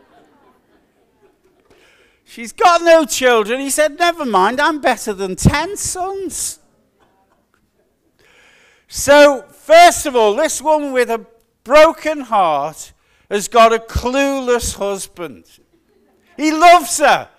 She's 2.23 2.53
got 2.53 2.81
no 2.81 3.03
children. 3.03 3.59
He 3.59 3.69
said, 3.69 3.99
Never 3.99 4.25
mind, 4.25 4.61
I'm 4.61 4.79
better 4.79 5.11
than 5.11 5.35
10 5.35 5.75
sons. 5.75 6.56
So, 8.87 9.43
first 9.51 10.05
of 10.05 10.15
all, 10.15 10.35
this 10.35 10.61
woman 10.61 10.93
with 10.93 11.09
a 11.09 11.25
broken 11.63 12.21
heart 12.21 12.93
has 13.29 13.47
got 13.47 13.73
a 13.73 13.79
clueless 13.79 14.75
husband. 14.75 15.45
He 16.37 16.51
loves 16.51 16.99
her, 16.99 17.29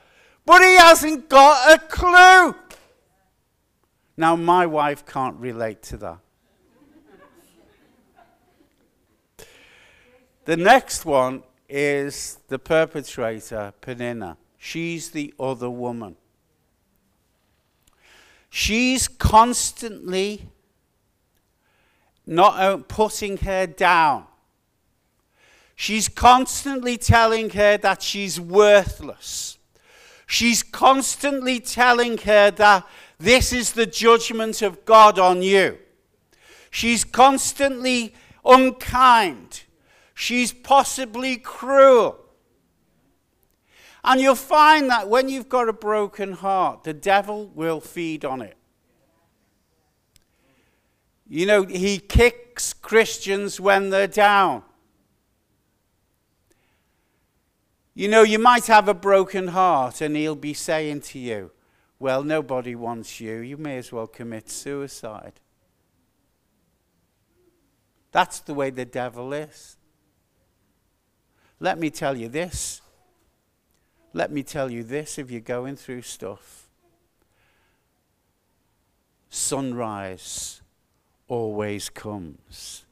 but 0.44 0.62
he 0.62 0.74
hasn't 0.76 1.28
got 1.28 1.74
a 1.74 1.78
clue. 1.78 2.54
Now, 4.16 4.36
my 4.36 4.66
wife 4.66 5.06
can't 5.06 5.36
relate 5.36 5.82
to 5.84 5.96
that. 5.98 6.18
The 10.44 10.56
next 10.56 11.04
one 11.04 11.42
is 11.68 12.38
the 12.48 12.58
perpetrator, 12.58 13.72
Peninnah. 13.80 14.36
She's 14.56 15.10
the 15.10 15.32
other 15.38 15.70
woman. 15.70 16.16
She's 18.50 19.08
constantly 19.08 20.48
not 22.28 22.88
putting 22.88 23.38
her 23.38 23.66
down. 23.66 24.26
She's 25.74 26.08
constantly 26.08 26.98
telling 26.98 27.50
her 27.50 27.78
that 27.78 28.02
she's 28.02 28.38
worthless. 28.38 29.58
She's 30.26 30.62
constantly 30.62 31.58
telling 31.58 32.18
her 32.18 32.50
that 32.50 32.86
this 33.18 33.50
is 33.52 33.72
the 33.72 33.86
judgment 33.86 34.60
of 34.60 34.84
God 34.84 35.18
on 35.18 35.40
you. 35.40 35.78
She's 36.70 37.02
constantly 37.02 38.14
unkind. 38.44 39.62
She's 40.12 40.52
possibly 40.52 41.38
cruel. 41.38 42.18
And 44.04 44.20
you'll 44.20 44.34
find 44.34 44.90
that 44.90 45.08
when 45.08 45.30
you've 45.30 45.48
got 45.48 45.70
a 45.70 45.72
broken 45.72 46.32
heart, 46.32 46.84
the 46.84 46.92
devil 46.92 47.46
will 47.54 47.80
feed 47.80 48.24
on 48.24 48.42
it. 48.42 48.57
You 51.28 51.44
know, 51.44 51.64
he 51.64 51.98
kicks 51.98 52.72
Christians 52.72 53.60
when 53.60 53.90
they're 53.90 54.06
down. 54.06 54.62
You 57.94 58.08
know, 58.08 58.22
you 58.22 58.38
might 58.38 58.66
have 58.66 58.88
a 58.88 58.94
broken 58.94 59.48
heart, 59.48 60.00
and 60.00 60.16
he'll 60.16 60.36
be 60.36 60.54
saying 60.54 61.02
to 61.02 61.18
you, 61.18 61.50
Well, 61.98 62.22
nobody 62.22 62.74
wants 62.74 63.20
you. 63.20 63.38
You 63.38 63.56
may 63.58 63.76
as 63.76 63.92
well 63.92 64.06
commit 64.06 64.48
suicide. 64.48 65.34
That's 68.10 68.40
the 68.40 68.54
way 68.54 68.70
the 68.70 68.86
devil 68.86 69.32
is. 69.34 69.76
Let 71.60 71.78
me 71.78 71.90
tell 71.90 72.16
you 72.16 72.28
this. 72.28 72.80
Let 74.14 74.32
me 74.32 74.42
tell 74.42 74.70
you 74.70 74.82
this 74.82 75.18
if 75.18 75.30
you're 75.30 75.40
going 75.40 75.76
through 75.76 76.02
stuff. 76.02 76.68
Sunrise 79.28 80.62
always 81.28 81.88
comes 81.88 82.84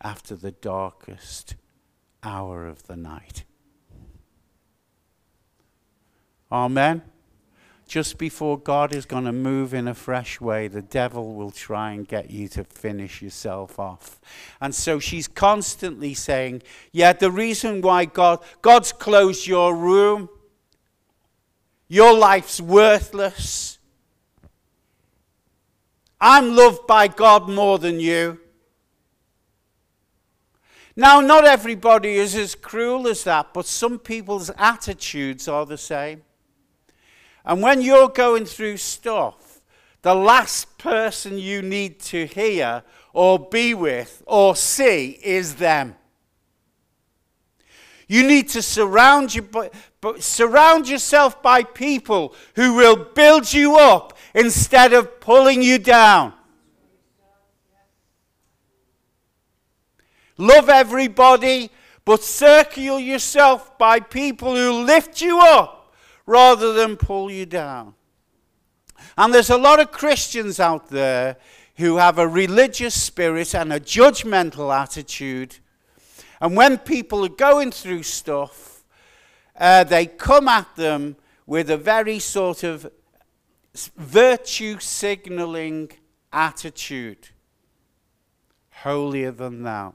after 0.00 0.36
the 0.36 0.52
darkest 0.52 1.56
hour 2.22 2.66
of 2.66 2.86
the 2.86 2.96
night. 2.96 3.44
Amen. 6.52 7.02
Just 7.86 8.16
before 8.16 8.58
God 8.58 8.94
is 8.94 9.04
going 9.04 9.24
to 9.24 9.32
move 9.32 9.74
in 9.74 9.86
a 9.88 9.94
fresh 9.94 10.40
way, 10.40 10.68
the 10.68 10.82
devil 10.82 11.34
will 11.34 11.50
try 11.50 11.92
and 11.92 12.08
get 12.08 12.30
you 12.30 12.48
to 12.48 12.64
finish 12.64 13.20
yourself 13.20 13.78
off. 13.78 14.20
And 14.60 14.74
so 14.74 14.98
she's 14.98 15.28
constantly 15.28 16.14
saying, 16.14 16.62
Yeah, 16.92 17.12
the 17.12 17.30
reason 17.30 17.82
why 17.82 18.06
God, 18.06 18.42
God's 18.62 18.92
closed 18.92 19.46
your 19.46 19.76
room, 19.76 20.28
your 21.88 22.16
life's 22.16 22.60
worthless. 22.60 23.73
I'm 26.26 26.56
loved 26.56 26.86
by 26.86 27.08
God 27.08 27.50
more 27.50 27.78
than 27.78 28.00
you. 28.00 28.40
Now, 30.96 31.20
not 31.20 31.44
everybody 31.44 32.14
is 32.14 32.34
as 32.34 32.54
cruel 32.54 33.06
as 33.08 33.24
that, 33.24 33.52
but 33.52 33.66
some 33.66 33.98
people's 33.98 34.50
attitudes 34.56 35.48
are 35.48 35.66
the 35.66 35.76
same. 35.76 36.22
And 37.44 37.60
when 37.60 37.82
you're 37.82 38.08
going 38.08 38.46
through 38.46 38.78
stuff, 38.78 39.60
the 40.00 40.14
last 40.14 40.78
person 40.78 41.36
you 41.36 41.60
need 41.60 42.00
to 42.00 42.24
hear 42.24 42.84
or 43.12 43.38
be 43.38 43.74
with 43.74 44.22
or 44.26 44.56
see 44.56 45.18
is 45.22 45.56
them. 45.56 45.94
You 48.08 48.26
need 48.26 48.48
to 48.50 48.62
surround, 48.62 49.34
you, 49.34 49.46
surround 50.20 50.88
yourself 50.88 51.42
by 51.42 51.64
people 51.64 52.34
who 52.54 52.72
will 52.72 52.96
build 52.96 53.52
you 53.52 53.76
up 53.76 54.13
instead 54.34 54.92
of 54.92 55.20
pulling 55.20 55.62
you 55.62 55.78
down. 55.78 56.32
Love 60.36 60.68
everybody, 60.68 61.70
but 62.04 62.22
circle 62.22 62.98
yourself 62.98 63.78
by 63.78 64.00
people 64.00 64.56
who 64.56 64.84
lift 64.84 65.20
you 65.20 65.38
up 65.38 65.94
rather 66.26 66.72
than 66.72 66.96
pull 66.96 67.30
you 67.30 67.46
down. 67.46 67.94
And 69.16 69.32
there's 69.32 69.50
a 69.50 69.56
lot 69.56 69.78
of 69.78 69.92
Christians 69.92 70.58
out 70.58 70.88
there 70.88 71.36
who 71.76 71.96
have 71.96 72.18
a 72.18 72.26
religious 72.26 73.00
spirit 73.00 73.54
and 73.54 73.72
a 73.72 73.78
judgmental 73.78 74.74
attitude. 74.74 75.56
And 76.40 76.56
when 76.56 76.78
people 76.78 77.24
are 77.24 77.28
going 77.28 77.70
through 77.70 78.02
stuff, 78.02 78.84
uh, 79.56 79.84
they 79.84 80.06
come 80.06 80.48
at 80.48 80.74
them 80.74 81.16
with 81.46 81.70
a 81.70 81.76
very 81.76 82.18
sort 82.18 82.64
of 82.64 82.90
virtue 83.96 84.78
signaling 84.78 85.90
attitude. 86.32 87.28
Holier 88.70 89.30
than 89.30 89.62
thou. 89.62 89.94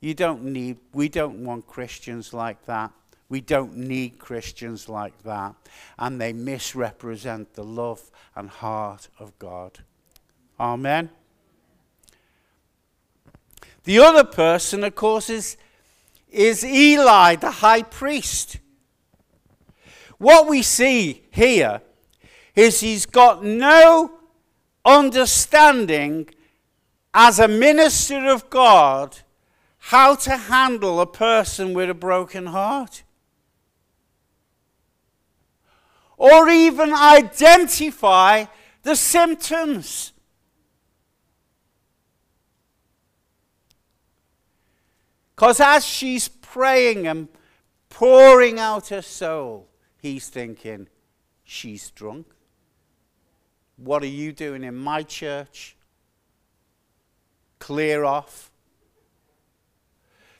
You 0.00 0.14
don't 0.14 0.44
need, 0.44 0.76
we 0.92 1.08
don't 1.08 1.44
want 1.44 1.66
Christians 1.66 2.34
like 2.34 2.64
that. 2.66 2.92
We 3.28 3.40
don't 3.40 3.76
need 3.76 4.18
Christians 4.18 4.88
like 4.88 5.22
that. 5.22 5.54
And 5.98 6.20
they 6.20 6.32
misrepresent 6.32 7.54
the 7.54 7.64
love 7.64 8.10
and 8.36 8.50
heart 8.50 9.08
of 9.18 9.38
God. 9.38 9.80
Amen. 10.60 11.10
The 13.84 13.98
other 13.98 14.24
person, 14.24 14.84
of 14.84 14.94
course, 14.94 15.28
is, 15.30 15.56
is 16.30 16.64
Eli, 16.64 17.36
the 17.36 17.50
high 17.50 17.82
priest. 17.82 18.58
What 20.18 20.46
we 20.46 20.62
see 20.62 21.24
here 21.30 21.80
is 22.54 22.80
he's 22.80 23.06
got 23.06 23.44
no 23.44 24.12
understanding 24.84 26.28
as 27.12 27.38
a 27.38 27.48
minister 27.48 28.26
of 28.26 28.48
God 28.50 29.18
how 29.78 30.14
to 30.14 30.36
handle 30.36 31.00
a 31.00 31.06
person 31.06 31.74
with 31.74 31.90
a 31.90 31.94
broken 31.94 32.46
heart. 32.46 33.04
or 36.16 36.48
even 36.48 36.92
identify 36.92 38.44
the 38.82 38.96
symptoms. 38.96 40.12
Because 45.34 45.60
as 45.60 45.84
she's 45.84 46.28
praying 46.28 47.06
and 47.06 47.28
pouring 47.88 48.58
out 48.58 48.88
her 48.88 49.02
soul, 49.02 49.68
he's 50.00 50.28
thinking, 50.28 50.88
she's 51.42 51.90
drunk. 51.90 52.33
What 53.76 54.02
are 54.02 54.06
you 54.06 54.32
doing 54.32 54.64
in 54.64 54.76
my 54.76 55.02
church? 55.02 55.76
Clear 57.58 58.04
off. 58.04 58.50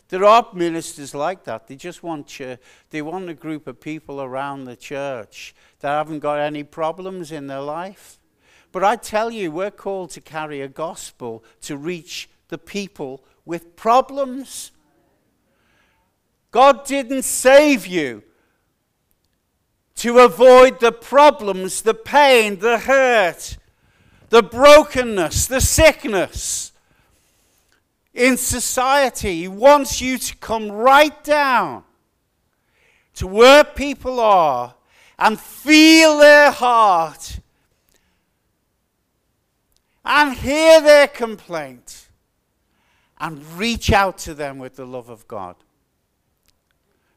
There 0.09 0.25
are 0.25 0.47
ministers 0.53 1.15
like 1.15 1.45
that. 1.45 1.67
They 1.67 1.77
just 1.77 2.03
want 2.03 2.27
ch- 2.27 2.59
they 2.91 3.03
want 3.03 3.29
a 3.29 3.35
group 3.35 3.67
of 3.67 3.81
people 3.81 4.21
around 4.21 4.65
the 4.65 4.77
church 4.77 5.55
that 5.81 5.89
haven't 5.89 6.21
got 6.21 6.39
any 6.39 6.63
problems 6.63 7.33
in 7.33 7.47
their 7.47 7.61
life. 7.61 8.19
But 8.71 8.85
I 8.85 8.97
tell 8.97 9.31
you, 9.31 9.51
we're 9.51 9.71
called 9.71 10.11
to 10.11 10.21
carry 10.21 10.61
a 10.61 10.69
gospel 10.69 11.43
to 11.63 11.77
reach 11.77 12.29
the 12.49 12.59
people 12.59 13.25
with 13.45 13.77
problems. 13.77 14.73
God 16.51 16.85
didn't 16.85 17.23
save 17.23 17.87
you 17.87 18.23
to 20.05 20.19
avoid 20.19 20.81
the 20.81 20.93
problems, 20.93 21.81
the 21.81 21.95
pain, 21.95 22.59
the 22.59 22.77
hurt, 22.77 23.57
the 24.29 24.43
brokenness, 24.43 25.47
the 25.47 25.63
sickness 25.63 26.73
in 28.13 28.37
society. 28.37 29.41
He 29.41 29.49
wants 29.49 30.03
you 30.03 30.19
to 30.19 30.37
come 30.37 30.71
right 30.71 31.25
down 31.25 31.85
to 33.15 33.27
where 33.27 33.65
people 33.65 34.21
are 34.21 34.75
and 35.19 35.41
feel 35.41 36.19
their 36.19 36.51
heart 36.51 37.41
and 40.05 40.35
hear 40.35 40.83
their 40.83 41.09
complaint 41.09 42.11
and 43.19 43.43
reach 43.57 43.91
out 43.91 44.19
to 44.19 44.35
them 44.35 44.59
with 44.59 44.77
the 44.77 44.85
love 44.85 45.09
of 45.09 45.27
God. 45.27 45.57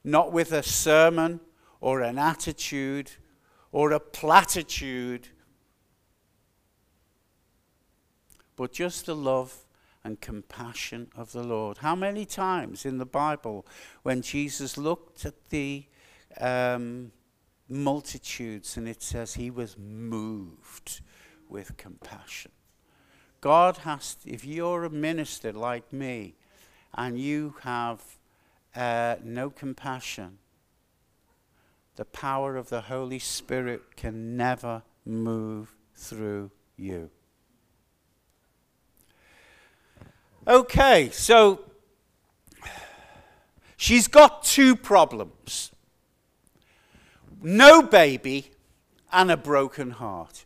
Not 0.06 0.32
with 0.32 0.54
a 0.54 0.64
sermon 0.64 1.42
or 1.82 2.02
an 2.02 2.18
attitude 2.18 3.12
or 3.72 3.92
a 3.92 4.00
platitude, 4.00 5.28
but 8.56 8.72
just 8.72 9.06
the 9.06 9.16
love 9.16 9.66
and 10.04 10.22
compassion 10.22 11.10
of 11.16 11.32
the 11.34 11.44
Lord. 11.44 11.80
How 11.80 11.96
many 11.96 12.26
times 12.26 12.86
in 12.86 12.98
the 12.98 13.06
Bible, 13.06 13.68
when 14.04 14.22
Jesus 14.22 14.78
looked 14.78 15.26
at 15.26 15.50
the 15.50 15.86
um, 16.40 17.12
multitudes 17.68 18.78
and 18.78 18.88
it 18.88 19.04
says 19.04 19.34
he 19.34 19.52
was 19.52 19.78
moved 19.78 21.02
with 21.50 21.76
compassion? 21.78 22.52
God 23.42 23.78
has, 23.78 24.16
to, 24.16 24.32
if 24.32 24.46
you're 24.46 24.86
a 24.86 24.90
minister 24.90 25.52
like 25.52 25.92
me 25.94 26.36
and 26.94 27.20
you 27.20 27.56
have 27.62 28.02
uh, 28.76 29.18
no 29.24 29.50
compassion, 29.50 30.40
the 31.98 32.06
power 32.06 32.56
of 32.56 32.70
the 32.70 32.82
Holy 32.82 33.20
Spirit 33.20 33.98
can 33.98 34.38
never 34.38 34.84
move 35.04 35.76
through 35.96 36.52
you. 36.78 37.10
Okay, 40.48 41.10
so 41.12 41.60
she's 43.76 44.08
got 44.08 44.44
two 44.44 44.76
problems 44.76 45.72
no 47.42 47.84
baby 47.84 48.50
and 49.12 49.32
a 49.32 49.38
broken 49.38 49.92
heart. 49.92 50.46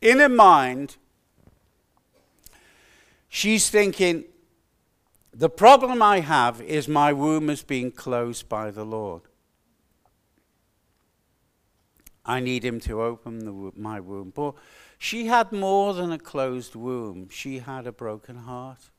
In 0.00 0.20
her 0.20 0.28
mind, 0.28 0.96
she's 3.28 3.68
thinking, 3.68 4.24
the 5.34 5.48
problem 5.48 6.00
I 6.00 6.20
have 6.20 6.60
is 6.60 6.86
my 6.86 7.12
womb 7.12 7.48
has 7.48 7.62
been 7.62 7.90
closed 7.90 8.48
by 8.48 8.70
the 8.70 8.84
Lord. 8.84 9.22
I 12.24 12.40
need 12.40 12.64
him 12.64 12.80
to 12.80 13.02
open 13.02 13.44
the, 13.44 13.72
my 13.76 14.00
womb. 14.00 14.32
But 14.34 14.54
she 14.98 15.26
had 15.26 15.52
more 15.52 15.94
than 15.94 16.12
a 16.12 16.18
closed 16.18 16.74
womb, 16.74 17.28
she 17.28 17.58
had 17.58 17.86
a 17.86 17.92
broken 17.92 18.36
heart. 18.36 18.90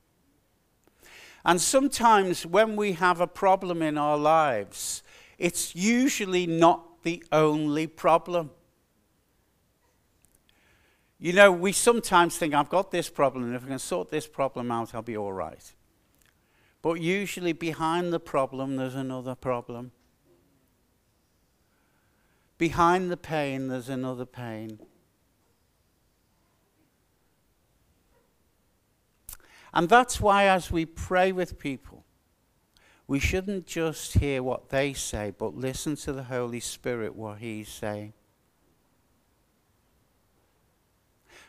And 1.46 1.60
sometimes 1.60 2.46
when 2.46 2.76
we 2.76 2.94
have 2.94 3.20
a 3.20 3.28
problem 3.28 3.82
in 3.82 3.98
our 3.98 4.18
lives, 4.18 5.04
it's 5.38 5.76
usually 5.76 6.48
not 6.48 7.04
the 7.04 7.24
only 7.32 7.88
problem. 7.88 8.52
You 11.20 11.34
know, 11.34 11.52
we 11.52 11.72
sometimes 11.72 12.38
think, 12.38 12.54
I've 12.54 12.70
got 12.70 12.92
this 12.92 13.10
problem, 13.10 13.46
and 13.46 13.56
if 13.56 13.64
I 13.64 13.68
can 13.68 13.80
sort 13.80 14.10
this 14.10 14.28
problem 14.28 14.72
out, 14.72 14.94
I'll 14.94 15.02
be 15.02 15.18
all 15.18 15.32
right. 15.32 15.74
But 16.82 17.00
usually, 17.00 17.54
behind 17.54 18.12
the 18.12 18.20
problem, 18.20 18.76
there's 18.76 18.96
another 18.96 19.36
problem. 19.36 19.92
Behind 22.64 23.12
the 23.12 23.18
pain, 23.18 23.68
there's 23.68 23.90
another 23.90 24.26
pain. 24.26 24.80
And 29.74 29.90
that's 29.90 30.22
why, 30.22 30.46
as 30.46 30.72
we 30.72 30.86
pray 30.86 31.34
with 31.34 31.60
people, 31.60 32.06
we 33.06 33.20
shouldn't 33.20 33.66
just 33.66 34.14
hear 34.14 34.42
what 34.42 34.70
they 34.70 34.94
say, 34.94 35.34
but 35.38 35.58
listen 35.58 35.98
to 35.98 36.14
the 36.14 36.24
Holy 36.24 36.62
Spirit, 36.62 37.18
what 37.18 37.40
He's 37.40 37.68
saying. 37.68 38.14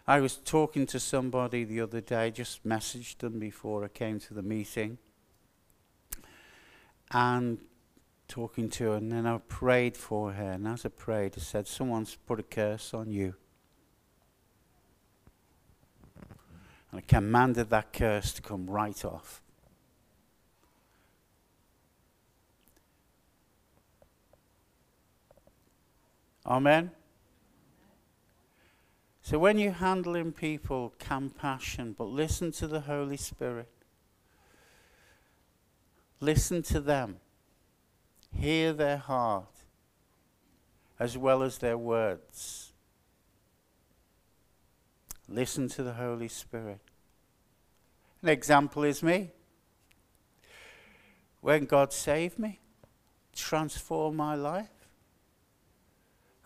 I 0.08 0.18
was 0.18 0.34
talking 0.38 0.84
to 0.86 0.98
somebody 0.98 1.62
the 1.62 1.80
other 1.80 2.00
day, 2.00 2.32
just 2.32 2.66
messaged 2.66 3.18
them 3.18 3.38
before 3.38 3.84
I 3.84 3.88
came 3.88 4.18
to 4.18 4.34
the 4.34 4.42
meeting, 4.42 4.98
and 7.12 7.60
talking 8.34 8.68
to 8.68 8.90
her, 8.90 8.96
and 8.96 9.12
then 9.12 9.26
I 9.26 9.38
prayed 9.38 9.96
for 9.96 10.32
her, 10.32 10.50
and 10.50 10.66
as 10.66 10.84
I 10.84 10.88
prayed, 10.88 11.34
I 11.36 11.40
said, 11.40 11.68
Someone's 11.68 12.16
put 12.16 12.40
a 12.40 12.42
curse 12.42 12.92
on 12.92 13.12
you. 13.12 13.36
And 16.90 16.98
I 16.98 17.00
commanded 17.02 17.70
that 17.70 17.92
curse 17.92 18.32
to 18.32 18.42
come 18.42 18.66
right 18.66 19.04
off. 19.04 19.40
Amen. 26.44 26.90
So 29.22 29.38
when 29.38 29.58
you're 29.58 29.70
handling 29.70 30.32
people, 30.32 30.92
compassion, 30.98 31.94
but 31.96 32.08
listen 32.08 32.50
to 32.50 32.66
the 32.66 32.80
Holy 32.80 33.16
Spirit. 33.16 33.68
Listen 36.18 36.64
to 36.64 36.80
them. 36.80 37.20
Hear 38.36 38.72
their 38.72 38.98
heart 38.98 39.46
as 40.98 41.18
well 41.18 41.42
as 41.42 41.58
their 41.58 41.78
words. 41.78 42.72
Listen 45.28 45.68
to 45.70 45.82
the 45.82 45.94
Holy 45.94 46.28
Spirit. 46.28 46.80
An 48.22 48.28
example 48.28 48.84
is 48.84 49.02
me. 49.02 49.30
When 51.40 51.64
God 51.64 51.92
saved 51.92 52.38
me, 52.38 52.60
transformed 53.34 54.16
my 54.16 54.34
life, 54.34 54.88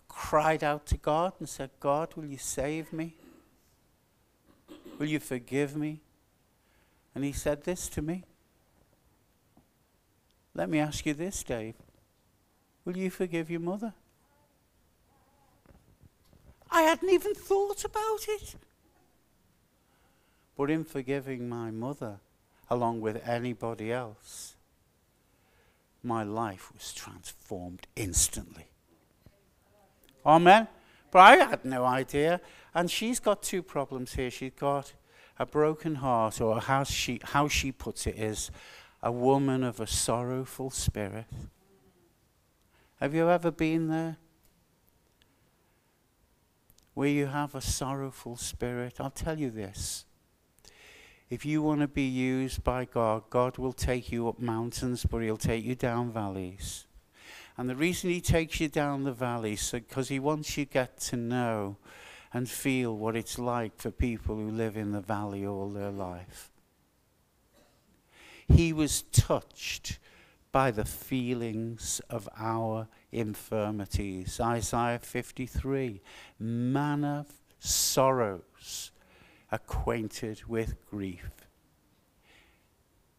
cried 0.09 0.65
out 0.65 0.87
to 0.87 0.97
God 0.97 1.35
and 1.39 1.49
said, 1.49 1.71
God, 1.79 2.15
will 2.17 2.25
you 2.25 2.39
save 2.39 2.93
me? 2.93 3.17
Will 4.99 5.07
you 5.07 5.21
forgive 5.21 5.77
me? 5.77 6.01
And 7.15 7.25
he 7.25 7.33
said 7.33 7.63
this 7.65 7.89
to 7.91 8.03
me. 8.03 8.25
Let 10.59 10.69
me 10.69 10.81
ask 10.81 11.07
you 11.07 11.15
this, 11.15 11.45
Dave. 11.45 11.77
Will 12.85 12.97
you 12.97 13.11
forgive 13.11 13.49
your 13.49 13.61
mother? 13.61 13.95
I 16.69 16.83
hadn't 16.83 17.11
even 17.11 17.33
thought 17.33 17.85
about 17.85 18.27
it. 18.27 18.57
But 20.57 20.69
in 20.69 20.83
forgiving 20.83 21.49
my 21.49 21.71
mother, 21.71 22.19
along 22.69 23.03
with 23.03 23.25
anybody 23.25 23.93
else, 23.93 24.57
my 26.03 26.25
life 26.25 26.73
was 26.75 26.93
transformed 26.93 27.87
instantly. 27.95 28.67
Amen? 30.27 30.67
But 31.13 31.21
I 31.21 31.37
had 31.37 31.65
no 31.65 31.85
idea. 31.85 32.41
And 32.75 32.91
she's 32.91 33.21
got 33.21 33.45
two 33.45 33.63
problems 33.63 34.15
here. 34.15 34.33
She's 34.33 34.55
got 34.59 34.93
a 35.39 35.47
broken 35.47 35.95
heart, 35.95 36.41
or 36.41 36.61
how 36.61 36.83
she, 36.83 37.21
how 37.23 37.47
she 37.47 37.71
puts 37.71 38.09
it 38.09 38.19
is, 38.19 38.51
a 39.03 39.13
woman 39.13 39.63
of 39.63 39.81
a 39.81 39.87
sorrowful 39.87 40.71
spirit. 40.71 41.27
Have 43.01 43.15
you 43.15 43.31
ever 43.31 43.51
been 43.51 43.89
there? 43.89 44.17
Where 46.95 47.09
you 47.09 47.27
have 47.27 47.55
a 47.55 47.61
sorrowful 47.61 48.37
spirit? 48.37 48.97
I'll 48.99 49.11
tell 49.11 49.39
you 49.39 49.51
this 49.51 50.05
if 51.31 51.45
you 51.45 51.61
want 51.61 51.81
to 51.83 51.89
be 51.89 52.07
used 52.07 52.65
by 52.65 52.87
God, 52.87 53.25
God 53.29 53.59
will 53.59 53.75
take 53.75 54.11
you 54.11 54.29
up 54.29 54.41
mountains, 54.41 55.05
but 55.05 55.23
He'll 55.23 55.37
take 55.37 55.65
you 55.65 55.75
down 55.75 56.11
valleys. 56.11 56.87
And 57.57 57.69
the 57.69 57.77
reason 57.77 58.09
He 58.09 58.21
takes 58.21 58.61
you 58.61 58.69
down 58.69 59.05
the 59.05 59.13
valleys 59.13 59.63
is 59.63 59.71
because 59.73 60.09
He 60.09 60.19
wants 60.19 60.57
you 60.57 60.65
to 60.65 60.73
get 60.73 60.99
to 61.01 61.17
know 61.17 61.77
and 62.33 62.49
feel 62.49 62.97
what 62.97 63.15
it's 63.15 63.39
like 63.39 63.77
for 63.77 63.91
people 63.91 64.37
who 64.37 64.51
live 64.51 64.77
in 64.77 64.93
the 64.93 65.01
valley 65.01 65.47
all 65.47 65.69
their 65.69 65.91
life. 65.91 66.51
He 68.49 68.73
was 68.73 69.03
touched 69.03 69.99
by 70.51 70.71
the 70.71 70.85
feelings 70.85 72.01
of 72.09 72.29
our 72.37 72.89
infirmities. 73.13 74.41
Isaiah 74.41 74.99
53 74.99 76.01
man 76.39 77.05
of 77.05 77.27
sorrows 77.59 78.91
acquainted 79.51 80.45
with 80.47 80.75
grief. 80.89 81.31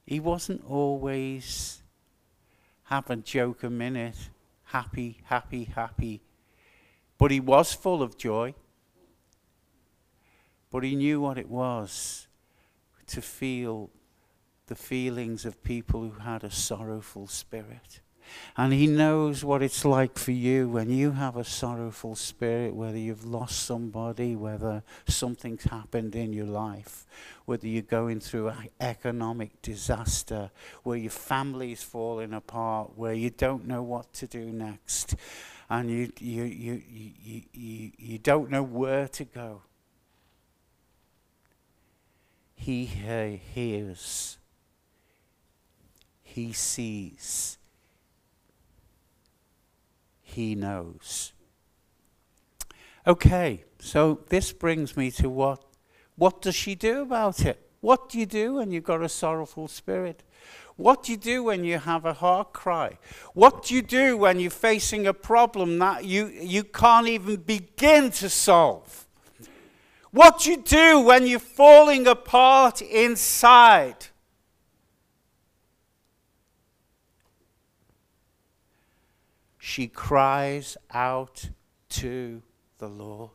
He 0.05 0.19
wasn't 0.19 0.63
always 0.65 1.83
have 2.85 3.09
a 3.09 3.15
joke 3.15 3.63
a 3.63 3.69
minute, 3.69 4.29
happy, 4.65 5.19
happy, 5.25 5.65
happy, 5.65 6.21
but 7.19 7.29
he 7.29 7.39
was 7.39 7.73
full 7.73 8.01
of 8.01 8.17
joy. 8.17 8.55
But 10.71 10.83
he 10.83 10.95
knew 10.95 11.21
what 11.21 11.37
it 11.37 11.49
was 11.49 12.27
to 13.07 13.21
feel 13.21 13.89
the 14.69 14.75
feelings 14.75 15.45
of 15.45 15.63
people 15.63 16.01
who 16.01 16.19
had 16.21 16.43
a 16.43 16.51
sorrowful 16.51 17.27
spirit. 17.27 17.99
And 18.55 18.71
He 18.71 18.85
knows 18.85 19.43
what 19.43 19.63
it's 19.63 19.83
like 19.83 20.17
for 20.19 20.31
you 20.31 20.69
when 20.69 20.91
you 20.91 21.11
have 21.11 21.35
a 21.35 21.43
sorrowful 21.43 22.15
spirit, 22.15 22.75
whether 22.75 22.97
you've 22.97 23.25
lost 23.25 23.63
somebody, 23.63 24.35
whether 24.35 24.83
something's 25.07 25.63
happened 25.63 26.15
in 26.15 26.31
your 26.31 26.45
life, 26.45 27.07
whether 27.45 27.67
you're 27.67 27.81
going 27.81 28.19
through 28.19 28.49
an 28.49 28.69
economic 28.79 29.59
disaster, 29.63 30.51
where 30.83 30.97
your 30.97 31.09
family's 31.09 31.81
falling 31.81 32.33
apart, 32.33 32.91
where 32.95 33.13
you 33.13 33.31
don't 33.31 33.67
know 33.67 33.81
what 33.81 34.13
to 34.13 34.27
do 34.27 34.45
next, 34.45 35.15
and 35.67 35.89
you, 35.89 36.11
you, 36.19 36.43
you, 36.43 36.81
you, 36.87 37.41
you, 37.51 37.91
you 37.97 38.17
don't 38.19 38.51
know 38.51 38.63
where 38.63 39.07
to 39.07 39.25
go. 39.25 39.63
He 42.55 42.85
hears. 42.85 44.38
He 46.39 46.53
sees 46.53 47.57
he 50.21 50.55
knows. 50.55 51.33
Okay, 53.05 53.65
so 53.79 54.21
this 54.29 54.53
brings 54.53 54.95
me 54.95 55.11
to 55.11 55.29
what 55.29 55.61
what 56.15 56.41
does 56.41 56.55
she 56.55 56.75
do 56.75 57.01
about 57.01 57.45
it? 57.45 57.59
What 57.81 58.07
do 58.07 58.17
you 58.17 58.25
do 58.25 58.53
when 58.53 58.71
you've 58.71 58.85
got 58.85 59.01
a 59.01 59.09
sorrowful 59.09 59.67
spirit? 59.67 60.23
What 60.77 61.03
do 61.03 61.11
you 61.11 61.17
do 61.17 61.43
when 61.43 61.65
you 61.65 61.77
have 61.77 62.05
a 62.05 62.13
heart 62.13 62.53
cry? 62.53 62.99
What 63.33 63.63
do 63.65 63.75
you 63.75 63.81
do 63.81 64.15
when 64.15 64.39
you're 64.39 64.49
facing 64.49 65.07
a 65.07 65.13
problem 65.13 65.77
that 65.79 66.05
you, 66.05 66.27
you 66.27 66.63
can't 66.63 67.07
even 67.07 67.35
begin 67.37 68.11
to 68.11 68.29
solve? 68.29 69.07
What 70.11 70.39
do 70.39 70.51
you 70.51 70.57
do 70.57 71.01
when 71.01 71.27
you're 71.27 71.39
falling 71.39 72.07
apart 72.07 72.81
inside? 72.81 74.07
She 79.69 79.87
cries 79.87 80.75
out 80.91 81.49
to 81.89 82.41
the 82.79 82.87
Lord. 82.87 83.29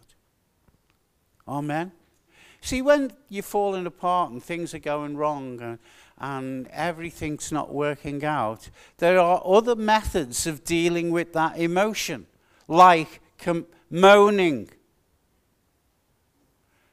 Amen. 1.47 1.92
See, 2.61 2.83
when 2.83 3.12
you're 3.29 3.44
falling 3.44 3.87
apart 3.87 4.33
and 4.33 4.42
things 4.42 4.75
are 4.75 4.81
going 4.81 5.16
wrong 5.16 5.61
and, 5.62 5.79
and 6.18 6.66
everything's 6.73 7.53
not 7.53 7.73
working 7.73 8.25
out, 8.25 8.68
there 8.99 9.20
are 9.20 9.40
other 9.44 9.77
methods 9.77 10.44
of 10.44 10.64
dealing 10.64 11.12
with 11.12 11.35
that 11.35 11.57
emotion, 11.57 12.27
like 12.66 13.20
com- 13.38 13.66
moaning. 13.88 14.70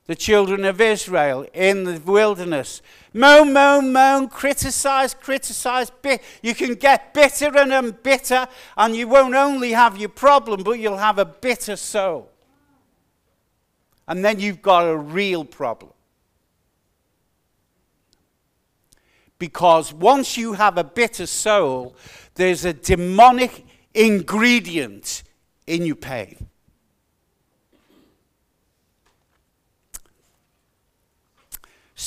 The 0.07 0.15
children 0.15 0.65
of 0.65 0.81
Israel 0.81 1.45
in 1.53 1.83
the 1.83 1.99
wilderness. 1.99 2.81
Moan, 3.13 3.53
moan, 3.53 3.93
moan, 3.93 4.27
criticize, 4.29 5.13
criticize. 5.13 5.91
You 6.41 6.55
can 6.55 6.75
get 6.75 7.13
bitter 7.13 7.55
and 7.57 8.03
bitter, 8.03 8.47
and 8.75 8.95
you 8.95 9.07
won't 9.07 9.35
only 9.35 9.71
have 9.71 9.97
your 9.97 10.09
problem, 10.09 10.63
but 10.63 10.79
you'll 10.79 10.97
have 10.97 11.19
a 11.19 11.25
bitter 11.25 11.75
soul 11.75 12.31
and 14.11 14.25
then 14.25 14.41
you've 14.41 14.61
got 14.61 14.81
a 14.81 14.97
real 14.97 15.45
problem. 15.45 15.93
Because 19.39 19.93
once 19.93 20.35
you 20.35 20.51
have 20.51 20.77
a 20.77 20.83
bitter 20.83 21.25
soul, 21.25 21.95
there's 22.35 22.65
a 22.65 22.73
demonic 22.73 23.65
ingredient 23.93 25.23
in 25.65 25.85
your 25.85 25.95
pain. 25.95 26.49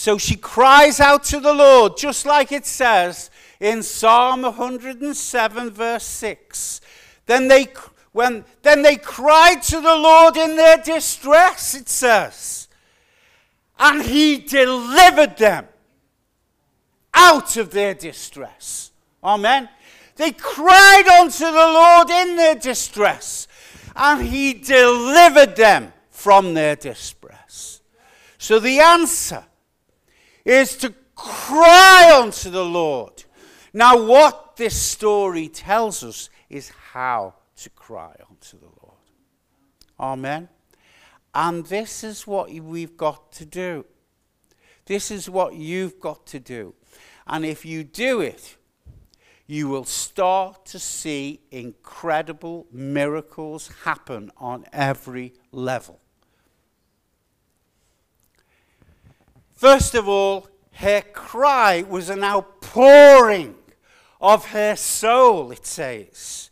So 0.04 0.18
she 0.18 0.36
cries 0.36 1.00
out 1.00 1.24
to 1.24 1.40
the 1.40 1.54
Lord, 1.54 1.96
just 1.96 2.26
like 2.26 2.52
it 2.52 2.66
says 2.66 3.30
in 3.58 3.82
Psalm 3.82 4.42
107, 4.42 5.70
verse 5.70 6.04
6. 6.04 6.82
Then 7.24 7.48
they 7.48 7.68
when 8.12 8.44
then 8.60 8.82
they 8.82 8.96
cried 8.96 9.62
to 9.62 9.80
the 9.80 9.96
Lord 9.96 10.36
in 10.36 10.56
their 10.56 10.76
distress, 10.76 11.74
it 11.74 11.88
says. 11.88 12.68
And 13.78 14.02
he 14.02 14.36
delivered 14.36 15.38
them 15.38 15.68
out 17.14 17.56
of 17.56 17.70
their 17.70 17.94
distress. 17.94 18.90
Amen. 19.22 19.70
They 20.16 20.32
cried 20.32 21.08
unto 21.08 21.46
the 21.46 21.50
Lord 21.50 22.10
in 22.10 22.36
their 22.36 22.56
distress, 22.56 23.48
and 23.96 24.20
he 24.20 24.52
delivered 24.52 25.56
them 25.56 25.94
from 26.10 26.52
their 26.52 26.76
distress. 26.76 27.80
So 28.36 28.60
the 28.60 28.80
answer 28.80 29.44
is 30.44 30.76
to 30.78 30.94
cry 31.14 32.20
unto 32.22 32.50
the 32.50 32.64
Lord. 32.64 33.24
Now, 33.72 34.04
what 34.04 34.56
this 34.56 34.80
story 34.80 35.48
tells 35.48 36.04
us 36.04 36.30
is 36.48 36.70
how 36.92 37.34
to 37.56 37.70
cry 37.70 38.14
unto 38.28 38.58
the 38.58 38.66
Lord. 38.66 38.98
Amen. 39.98 40.48
And 41.34 41.66
this 41.66 42.04
is 42.04 42.26
what 42.26 42.52
we've 42.52 42.96
got 42.96 43.32
to 43.32 43.44
do. 43.44 43.84
This 44.86 45.10
is 45.10 45.28
what 45.28 45.54
you've 45.54 45.98
got 45.98 46.26
to 46.28 46.38
do. 46.38 46.74
And 47.26 47.44
if 47.44 47.64
you 47.64 47.84
do 47.84 48.20
it, 48.20 48.56
you 49.46 49.68
will 49.68 49.84
start 49.84 50.64
to 50.66 50.78
see 50.78 51.40
incredible 51.50 52.66
miracles 52.70 53.70
happen 53.84 54.30
on 54.36 54.64
every 54.72 55.34
level. 55.52 56.00
First 59.64 59.94
of 59.94 60.10
all, 60.10 60.46
her 60.72 61.00
cry 61.00 61.86
was 61.88 62.10
an 62.10 62.22
outpouring 62.22 63.54
of 64.20 64.44
her 64.48 64.76
soul, 64.76 65.52
it 65.52 65.64
says 65.64 66.50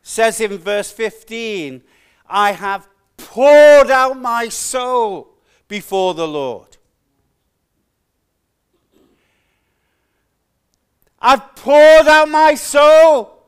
says 0.00 0.40
in 0.40 0.56
verse 0.56 0.92
15, 0.92 1.82
I 2.28 2.52
have 2.52 2.86
poured 3.16 3.90
out 3.90 4.16
my 4.16 4.48
soul 4.48 5.38
before 5.66 6.14
the 6.14 6.28
Lord. 6.28 6.76
I've 11.18 11.56
poured 11.56 12.06
out 12.06 12.28
my 12.28 12.54
soul. 12.54 13.39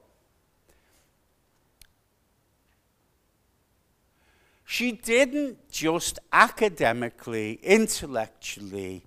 She 4.73 4.93
didn't 4.93 5.71
just 5.71 6.19
academically, 6.33 7.61
intellectually 7.63 9.05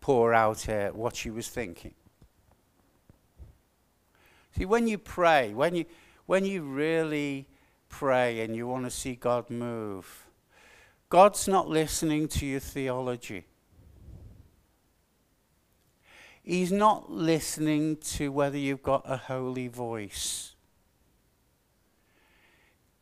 pour 0.00 0.34
out 0.34 0.62
her, 0.62 0.90
what 0.92 1.14
she 1.14 1.30
was 1.30 1.46
thinking. 1.46 1.94
See, 4.58 4.64
when 4.64 4.88
you 4.88 4.98
pray, 4.98 5.54
when 5.54 5.76
you, 5.76 5.84
when 6.26 6.44
you 6.44 6.62
really 6.62 7.46
pray 7.88 8.40
and 8.40 8.56
you 8.56 8.66
want 8.66 8.84
to 8.84 8.90
see 8.90 9.14
God 9.14 9.48
move, 9.48 10.26
God's 11.08 11.46
not 11.46 11.68
listening 11.68 12.26
to 12.26 12.44
your 12.44 12.58
theology. 12.58 13.44
He's 16.42 16.72
not 16.72 17.12
listening 17.12 17.98
to 18.16 18.32
whether 18.32 18.58
you've 18.58 18.82
got 18.82 19.04
a 19.04 19.18
holy 19.18 19.68
voice. 19.68 20.56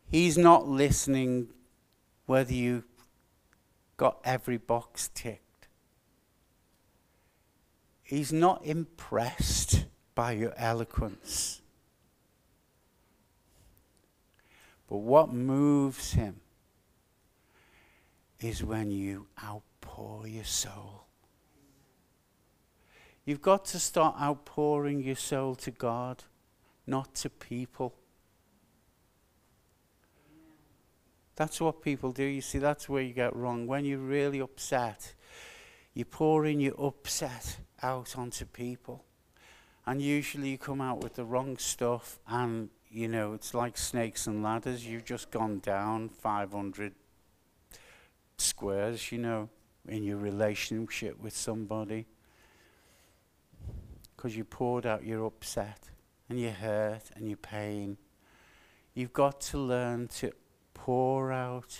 He's 0.07 0.37
not 0.37 0.69
listening 0.69 1.49
whether 2.27 2.53
you 2.53 2.85
got 3.97 4.19
every 4.25 4.57
box 4.57 5.11
ticked. 5.15 5.69
He's 8.03 8.33
not 8.33 8.65
impressed 8.65 9.87
by 10.15 10.33
your 10.33 10.55
eloquence. 10.57 11.63
But 14.89 14.99
what 14.99 15.33
moves 15.33 16.13
him 16.13 16.41
is 18.41 18.63
when 18.63 18.91
you 18.91 19.27
outpour 19.43 20.27
your 20.27 20.45
soul. 20.45 21.07
You've 23.25 23.41
got 23.41 23.65
to 23.67 23.79
start 23.79 24.17
outpouring 24.21 25.03
your 25.03 25.17
soul 25.17 25.55
to 25.57 25.71
God, 25.71 26.25
not 26.87 27.15
to 27.17 27.31
people. 27.31 27.95
That's 31.37 31.61
what 31.61 31.83
people 31.83 32.12
do. 32.12 32.25
You 32.25 32.40
see, 32.40 32.59
that's 32.59 32.88
where 32.88 33.03
you 33.03 33.12
get 33.12 33.35
wrong. 33.35 33.66
When 33.66 33.85
you're 33.85 33.99
really 33.99 34.40
upset, 34.40 35.14
you're 35.92 36.05
pouring 36.05 36.61
your 36.61 36.75
upset 36.79 37.59
out 37.83 38.16
onto 38.16 38.44
people. 38.44 39.05
And 39.87 40.01
usually 40.01 40.51
you 40.51 40.59
come 40.59 40.81
out 40.81 41.03
with 41.03 41.14
the 41.14 41.25
wrong 41.25 41.59
stuff 41.59 42.18
and 42.27 42.70
you 42.94 43.09
know, 43.09 43.33
it's 43.33 43.53
like 43.55 43.77
snakes 43.77 44.29
and 44.29 44.40
ladders. 44.40 44.87
You've 44.87 45.05
just 45.05 45.33
gone 45.33 45.59
down 45.59 46.09
500 46.09 46.94
squares, 48.38 49.11
you 49.11 49.18
know, 49.18 49.49
in 49.88 50.05
your 50.05 50.18
relationship 50.18 51.20
with 51.20 51.37
somebody. 51.37 52.07
Because 54.16 54.37
you 54.37 54.44
poured 54.44 54.87
out 54.87 55.05
your 55.05 55.27
upset 55.27 55.90
and 56.29 56.38
your 56.38 56.53
hurt 56.53 57.11
and 57.16 57.27
your 57.27 57.37
pain. 57.37 57.99
You've 58.94 59.12
got 59.12 59.40
to 59.40 59.59
learn 59.59 60.07
to 60.18 60.31
pour 60.85 61.33
out 61.33 61.79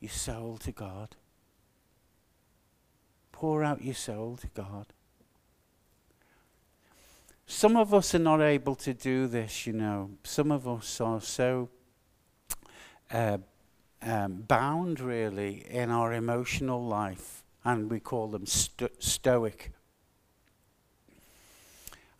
your 0.00 0.10
soul 0.10 0.58
to 0.58 0.70
God. 0.70 1.16
Pour 3.32 3.64
out 3.64 3.82
your 3.82 3.94
soul 3.94 4.36
to 4.36 4.48
God. 4.48 4.88
Some 7.46 7.74
of 7.74 7.94
us 7.94 8.14
are 8.14 8.18
not 8.18 8.42
able 8.42 8.74
to 8.74 8.92
do 8.92 9.28
this, 9.28 9.66
you 9.66 9.72
know. 9.72 10.10
Some 10.24 10.52
of 10.52 10.68
us 10.68 11.00
are 11.00 11.22
so 11.22 11.70
uh, 13.10 13.38
um, 14.02 14.44
bound, 14.46 15.00
really, 15.00 15.64
in 15.70 15.90
our 15.90 16.12
emotional 16.12 16.84
life, 16.84 17.44
and 17.64 17.90
we 17.90 17.98
call 17.98 18.28
them 18.28 18.44
sto- 18.44 18.90
stoic. 18.98 19.72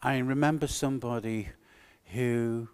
I 0.02 0.16
remember 0.16 0.68
somebody 0.68 1.50
who 2.14 2.68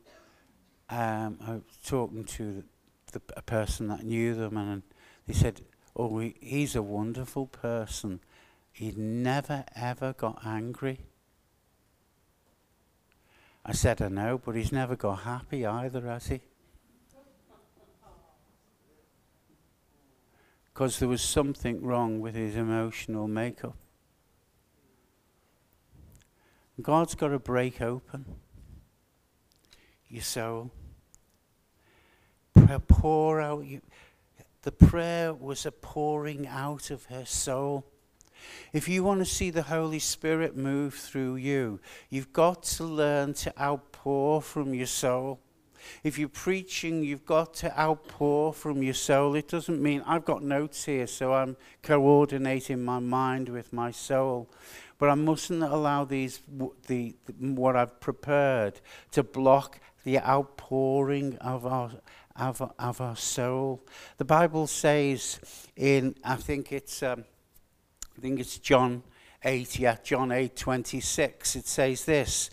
um, 0.88 1.38
I 1.44 1.54
was 1.54 1.78
talking 1.84 2.22
to 2.36 2.62
the, 3.10 3.22
a 3.36 3.42
person 3.42 3.88
that 3.88 4.04
knew 4.04 4.34
them, 4.34 4.56
and 4.56 4.82
they 5.26 5.34
said, 5.34 5.62
"Oh, 5.96 6.18
he, 6.18 6.34
he's 6.40 6.74
a 6.76 6.82
wonderful 6.82 7.46
person. 7.46 8.20
He 8.72 8.92
never 8.92 9.64
ever 9.74 10.12
got 10.12 10.44
angry." 10.44 11.00
I 13.64 13.72
said, 13.72 14.00
I 14.00 14.08
know, 14.08 14.38
but 14.38 14.56
he's 14.56 14.72
never 14.72 14.96
got 14.96 15.20
happy 15.20 15.66
either, 15.66 16.00
has 16.02 16.28
he? 16.28 16.40
Because 20.72 20.98
there 20.98 21.08
was 21.08 21.20
something 21.20 21.82
wrong 21.82 22.20
with 22.20 22.34
his 22.34 22.56
emotional 22.56 23.28
makeup. 23.28 23.76
God's 26.80 27.14
got 27.14 27.28
to 27.28 27.38
break 27.38 27.82
open 27.82 28.24
your 30.08 30.22
soul. 30.22 30.70
Pour 32.78 33.40
out 33.40 33.64
you. 33.64 33.80
The 34.62 34.72
prayer 34.72 35.32
was 35.32 35.64
a 35.64 35.72
pouring 35.72 36.46
out 36.46 36.90
of 36.90 37.06
her 37.06 37.24
soul. 37.24 37.84
If 38.72 38.88
you 38.88 39.04
want 39.04 39.20
to 39.20 39.24
see 39.24 39.50
the 39.50 39.62
Holy 39.62 39.98
Spirit 39.98 40.56
move 40.56 40.94
through 40.94 41.36
you, 41.36 41.80
you've 42.08 42.32
got 42.32 42.62
to 42.64 42.84
learn 42.84 43.34
to 43.34 43.58
outpour 43.60 44.42
from 44.42 44.74
your 44.74 44.86
soul. 44.86 45.40
If 46.04 46.18
you're 46.18 46.28
preaching, 46.28 47.02
you've 47.02 47.24
got 47.24 47.54
to 47.54 47.78
outpour 47.78 48.52
from 48.52 48.82
your 48.82 48.94
soul. 48.94 49.34
It 49.34 49.48
doesn't 49.48 49.82
mean 49.82 50.02
I've 50.06 50.24
got 50.24 50.42
notes 50.42 50.84
here, 50.84 51.06
so 51.06 51.32
I'm 51.32 51.56
coordinating 51.82 52.84
my 52.84 52.98
mind 52.98 53.48
with 53.48 53.72
my 53.72 53.90
soul. 53.90 54.50
But 54.98 55.08
I 55.08 55.14
mustn't 55.14 55.62
allow 55.62 56.04
these, 56.04 56.42
the, 56.86 57.14
the 57.26 57.34
what 57.38 57.76
I've 57.76 57.98
prepared 58.00 58.80
to 59.12 59.22
block 59.22 59.80
the 60.04 60.18
outpouring 60.18 61.36
of 61.38 61.66
our, 61.66 61.90
of, 62.36 62.62
of 62.78 63.00
our 63.00 63.16
soul. 63.16 63.84
The 64.16 64.24
Bible 64.24 64.66
says 64.66 65.40
in, 65.76 66.14
I 66.24 66.36
think 66.36 66.72
it's, 66.72 67.02
um, 67.02 67.24
I 68.16 68.20
think 68.20 68.40
it's 68.40 68.58
John 68.58 69.02
8, 69.44 69.78
yeah, 69.78 69.96
John 70.02 70.32
8, 70.32 70.54
26. 70.54 71.56
It 71.56 71.66
says 71.66 72.04
this. 72.04 72.50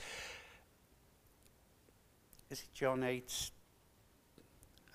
Is 2.49 2.61
it 2.61 2.73
John 2.73 3.03
8? 3.03 3.51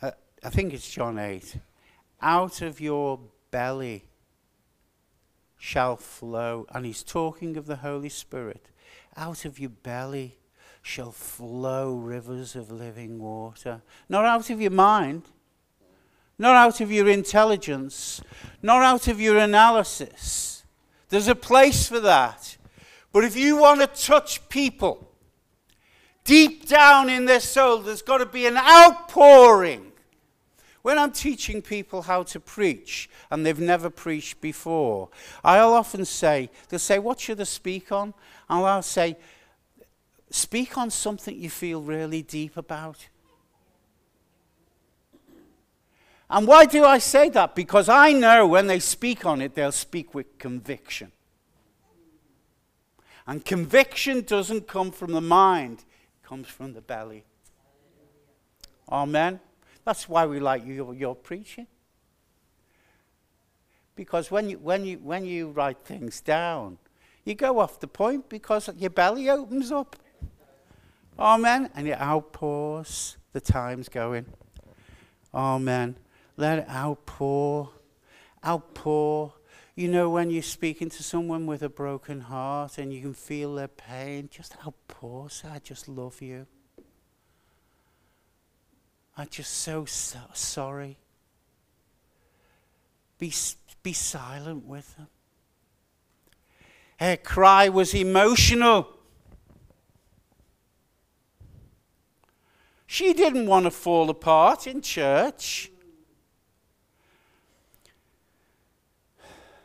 Uh, 0.00 0.10
I 0.42 0.50
think 0.50 0.72
it's 0.72 0.90
John 0.90 1.18
8. 1.18 1.56
Out 2.20 2.62
of 2.62 2.80
your 2.80 3.20
belly 3.50 4.04
shall 5.58 5.96
flow, 5.96 6.66
and 6.74 6.86
he's 6.86 7.02
talking 7.02 7.56
of 7.56 7.66
the 7.66 7.76
Holy 7.76 8.08
Spirit. 8.08 8.70
Out 9.16 9.44
of 9.44 9.58
your 9.58 9.70
belly 9.70 10.38
shall 10.82 11.12
flow 11.12 11.94
rivers 11.94 12.56
of 12.56 12.70
living 12.70 13.20
water. 13.20 13.80
Not 14.08 14.24
out 14.24 14.50
of 14.50 14.60
your 14.60 14.72
mind, 14.72 15.22
not 16.38 16.56
out 16.56 16.80
of 16.80 16.90
your 16.90 17.08
intelligence, 17.08 18.20
not 18.62 18.82
out 18.82 19.06
of 19.06 19.20
your 19.20 19.38
analysis. 19.38 20.64
There's 21.08 21.28
a 21.28 21.36
place 21.36 21.88
for 21.88 22.00
that. 22.00 22.56
But 23.12 23.24
if 23.24 23.36
you 23.36 23.56
want 23.56 23.80
to 23.80 23.86
touch 23.86 24.48
people, 24.48 25.12
deep 26.24 26.66
down 26.66 27.08
in 27.08 27.26
their 27.26 27.40
soul, 27.40 27.78
there's 27.78 28.02
got 28.02 28.18
to 28.18 28.26
be 28.26 28.46
an 28.46 28.56
outpouring. 28.56 29.92
When 30.82 30.98
I'm 30.98 31.12
teaching 31.12 31.62
people 31.62 32.02
how 32.02 32.24
to 32.24 32.40
preach 32.40 33.08
and 33.30 33.46
they've 33.46 33.60
never 33.60 33.88
preached 33.88 34.40
before, 34.40 35.10
I'll 35.44 35.74
often 35.74 36.04
say, 36.04 36.50
they'll 36.68 36.80
say, 36.80 36.98
What 36.98 37.20
should 37.20 37.40
I 37.40 37.44
speak 37.44 37.92
on? 37.92 38.14
And 38.50 38.66
I'll 38.66 38.82
say, 38.82 39.16
Speak 40.32 40.78
on 40.78 40.90
something 40.90 41.36
you 41.36 41.50
feel 41.50 41.82
really 41.82 42.22
deep 42.22 42.56
about. 42.56 43.06
And 46.30 46.46
why 46.46 46.64
do 46.64 46.86
I 46.86 46.96
say 46.96 47.28
that? 47.28 47.54
Because 47.54 47.90
I 47.90 48.12
know 48.12 48.46
when 48.46 48.66
they 48.66 48.78
speak 48.78 49.26
on 49.26 49.42
it, 49.42 49.54
they'll 49.54 49.70
speak 49.70 50.14
with 50.14 50.38
conviction. 50.38 51.12
And 53.26 53.44
conviction 53.44 54.22
doesn't 54.22 54.66
come 54.66 54.90
from 54.90 55.12
the 55.12 55.20
mind, 55.20 55.80
it 55.80 56.26
comes 56.26 56.48
from 56.48 56.72
the 56.72 56.80
belly. 56.80 57.24
Amen. 58.90 59.38
That's 59.84 60.08
why 60.08 60.24
we 60.24 60.40
like 60.40 60.64
your, 60.64 60.94
your 60.94 61.14
preaching. 61.14 61.66
Because 63.94 64.30
when 64.30 64.48
you, 64.48 64.58
when, 64.58 64.86
you, 64.86 64.96
when 64.98 65.26
you 65.26 65.50
write 65.50 65.84
things 65.84 66.22
down, 66.22 66.78
you 67.26 67.34
go 67.34 67.58
off 67.58 67.78
the 67.78 67.86
point 67.86 68.30
because 68.30 68.70
your 68.78 68.90
belly 68.90 69.28
opens 69.28 69.70
up. 69.70 69.96
Amen. 71.18 71.70
And 71.74 71.88
it 71.88 72.00
outpours. 72.00 73.16
The 73.32 73.40
time's 73.40 73.88
going. 73.88 74.26
Amen. 75.34 75.96
Let 76.36 76.60
it 76.60 76.68
outpour. 76.68 77.70
Outpour. 78.44 79.34
You 79.74 79.88
know, 79.88 80.10
when 80.10 80.30
you're 80.30 80.42
speaking 80.42 80.90
to 80.90 81.02
someone 81.02 81.46
with 81.46 81.62
a 81.62 81.68
broken 81.68 82.20
heart 82.20 82.76
and 82.76 82.92
you 82.92 83.00
can 83.00 83.14
feel 83.14 83.54
their 83.54 83.68
pain, 83.68 84.28
just 84.30 84.54
outpour. 84.66 85.30
Say, 85.30 85.48
I 85.48 85.58
just 85.60 85.88
love 85.88 86.20
you. 86.20 86.46
I'm 89.16 89.28
just 89.30 89.52
so, 89.52 89.84
so 89.84 90.18
sorry. 90.32 90.98
Be, 93.18 93.32
be 93.82 93.92
silent 93.92 94.66
with 94.66 94.96
them. 94.96 95.08
Her 96.98 97.16
cry 97.16 97.68
was 97.68 97.94
emotional. 97.94 98.88
She 102.92 103.14
didn't 103.14 103.46
want 103.46 103.64
to 103.64 103.70
fall 103.70 104.10
apart 104.10 104.66
in 104.66 104.82
church. 104.82 105.72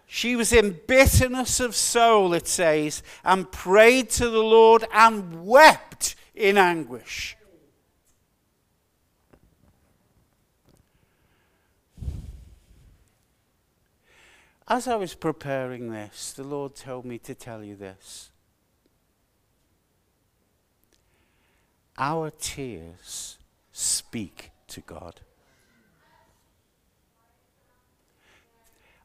She 0.05 0.37
was 0.37 0.53
in 0.53 0.79
bitterness 0.87 1.59
of 1.59 1.75
soul, 1.75 2.33
it 2.33 2.47
says, 2.47 3.03
and 3.25 3.51
prayed 3.51 4.11
to 4.11 4.29
the 4.29 4.41
Lord 4.41 4.85
and 4.93 5.45
wept 5.45 6.15
in 6.35 6.57
anguish. 6.57 7.35
As 14.69 14.87
I 14.87 14.95
was 14.95 15.15
preparing 15.15 15.91
this, 15.91 16.31
the 16.31 16.45
Lord 16.45 16.75
told 16.75 17.03
me 17.03 17.17
to 17.19 17.35
tell 17.35 17.61
you 17.61 17.75
this. 17.75 18.31
Our 21.97 22.29
tears 22.29 23.37
speak 23.71 24.51
to 24.67 24.81
God. 24.81 25.21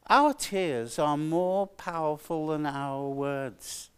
Our 0.09 0.33
tears 0.33 0.99
are 0.99 1.17
more 1.17 1.65
powerful 1.67 2.47
than 2.47 2.65
our 2.65 3.07
words. 3.09 3.89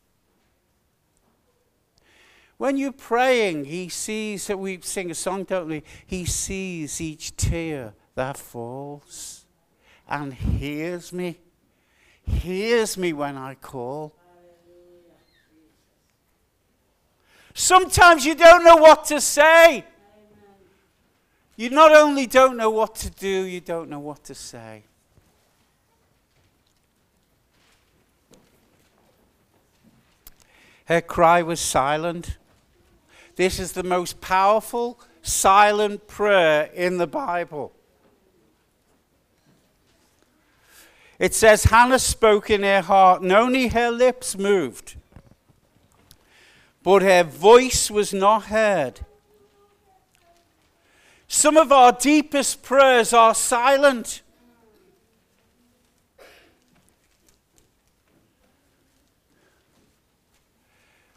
When 2.58 2.78
you're 2.78 2.92
praying, 2.92 3.66
He 3.66 3.90
sees 3.90 4.48
that 4.48 4.60
we 4.60 4.80
sing 4.82 5.12
a 5.12 5.16
song, 5.16 5.44
don't 5.44 5.68
we? 5.68 5.84
He 6.06 6.26
sees 6.26 7.02
each 7.02 7.36
tear 7.36 7.96
that 8.14 8.38
falls 8.38 9.46
and 10.08 10.34
hears 10.34 11.12
me 11.12 11.40
hears 12.26 12.98
me 12.98 13.14
when 13.14 13.38
I 13.38 13.56
call. 13.56 14.16
Sometimes 17.58 18.26
you 18.26 18.36
don't 18.36 18.66
know 18.66 18.76
what 18.76 19.06
to 19.06 19.22
say. 19.22 19.86
You 21.56 21.70
not 21.70 21.96
only 21.96 22.28
don't 22.28 22.58
know 22.58 22.70
what 22.70 22.96
to 22.96 23.10
do, 23.10 23.28
you 23.46 23.62
don't 23.62 23.90
know 23.90 24.00
what 24.00 24.26
to 24.26 24.36
say. 24.36 24.84
Her 30.86 31.00
cry 31.00 31.42
was 31.42 31.62
silent. 31.62 32.38
This 33.38 33.58
is 33.58 33.72
the 33.72 33.84
most 33.84 34.20
powerful 34.20 35.00
silent 35.22 36.08
prayer 36.08 36.70
in 36.74 36.98
the 36.98 37.08
Bible. 37.08 37.72
It 41.18 41.34
says 41.34 41.64
Hannah 41.64 42.00
spoke 42.00 42.50
in 42.50 42.64
her 42.64 42.82
heart, 42.82 43.22
and 43.22 43.32
only 43.32 43.70
her 43.70 43.90
lips 43.90 44.38
moved, 44.38 44.98
but 46.86 47.02
her 47.02 47.24
voice 47.24 47.90
was 47.90 48.14
not 48.14 48.44
heard. 48.44 49.00
Some 51.28 51.58
of 51.58 51.72
our 51.72 51.92
deepest 51.92 52.62
prayers 52.62 53.12
are 53.12 53.34
silent. 53.34 54.22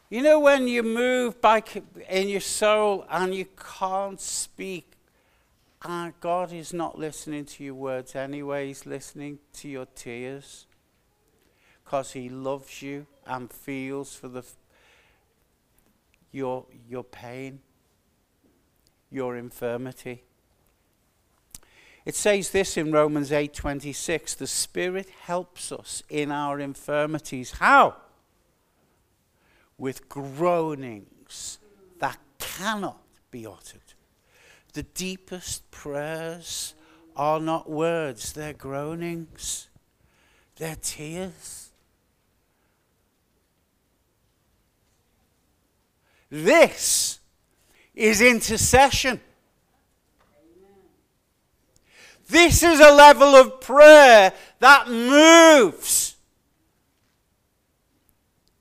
You 0.09 0.23
know, 0.23 0.41
when 0.41 0.69
you 0.69 0.83
move 0.83 1.39
back 1.43 1.77
in 2.09 2.31
your 2.31 2.41
soul 2.41 3.05
and 3.11 3.35
you 3.35 3.45
can't 3.79 4.19
speak, 4.19 4.93
uh, 5.83 6.13
God 6.19 6.51
is 6.51 6.73
not 6.73 6.99
listening 6.99 7.45
to 7.45 7.65
your 7.65 7.75
words 7.75 8.17
anyway, 8.17 8.69
He's 8.69 8.87
listening 8.87 9.39
to 9.53 9.69
your 9.69 9.87
tears 9.95 10.65
because 11.85 12.13
He 12.13 12.31
loves 12.31 12.81
you 12.81 13.07
and 13.27 13.53
feels 13.53 14.17
for 14.17 14.29
the, 14.29 14.45
your, 16.33 16.67
your 16.89 17.05
pain, 17.05 17.61
your 19.11 19.37
infirmity. 19.37 20.23
It 22.05 22.15
says 22.15 22.51
this 22.51 22.77
in 22.77 22.91
Romans 22.91 23.31
8:26, 23.31 24.37
the 24.37 24.47
Spirit 24.47 25.11
helps 25.25 25.71
us 25.71 26.03
in 26.09 26.31
our 26.31 26.59
infirmities. 26.59 27.53
How? 27.53 27.97
With 29.77 30.09
groanings 30.09 31.59
that 31.99 32.19
cannot 32.39 33.03
be 33.31 33.47
uttered. 33.47 33.93
The 34.73 34.85
deepest 34.85 35.71
prayers 35.71 36.75
are 37.15 37.41
not 37.41 37.69
words, 37.69 38.33
they're 38.33 38.53
groanings, 38.53 39.69
they're 40.57 40.77
tears. 40.77 41.68
This 46.31 47.21
is 47.95 48.21
intercession. 48.21 49.21
This 52.29 52.63
is 52.63 52.79
a 52.81 52.93
level 52.93 53.35
of 53.35 53.61
prayer 53.61 54.33
that 54.59 54.89
moves 54.89 56.17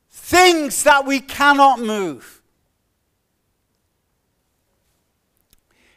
things 0.09 0.84
that 0.84 1.05
we 1.05 1.20
cannot 1.20 1.80
move. 1.80 2.41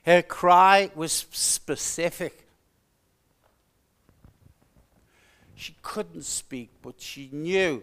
Her 0.04 0.22
cry 0.22 0.90
was 0.94 1.12
specific. 1.30 2.46
She 5.54 5.76
couldn't 5.82 6.24
speak, 6.24 6.70
but 6.80 7.00
she 7.00 7.28
knew. 7.32 7.82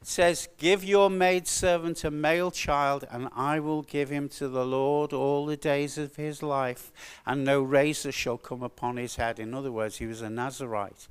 It 0.00 0.06
says, 0.06 0.48
Give 0.58 0.84
your 0.84 1.10
maidservant 1.10 2.04
a 2.04 2.10
male 2.10 2.50
child, 2.50 3.04
and 3.10 3.28
I 3.34 3.60
will 3.60 3.82
give 3.82 4.10
him 4.10 4.28
to 4.30 4.48
the 4.48 4.64
Lord 4.64 5.12
all 5.12 5.46
the 5.46 5.56
days 5.56 5.98
of 5.98 6.16
his 6.16 6.42
life, 6.42 6.92
and 7.26 7.44
no 7.44 7.60
razor 7.60 8.12
shall 8.12 8.38
come 8.38 8.62
upon 8.62 8.96
his 8.96 9.16
head. 9.16 9.38
In 9.38 9.54
other 9.54 9.72
words, 9.72 9.98
he 9.98 10.06
was 10.06 10.22
a 10.22 10.30
Nazarite, 10.30 11.08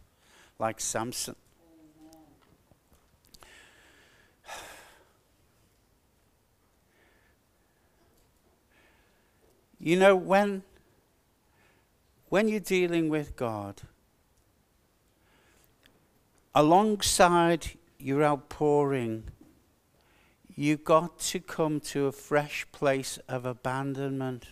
like 0.57 0.79
Samson. 0.79 1.35
You 9.79 9.95
know, 9.95 10.15
when, 10.15 10.63
when 12.29 12.47
you're 12.47 12.59
dealing 12.59 13.09
with 13.09 13.35
God, 13.35 13.83
alongside 16.55 17.76
your 17.99 18.23
outpouring, 18.23 19.23
you've 20.55 20.83
got 20.83 21.19
to 21.19 21.39
come 21.39 21.79
to 21.79 22.07
a 22.07 22.11
fresh 22.11 22.65
place 22.71 23.19
of 23.27 23.45
abandonment. 23.45 24.47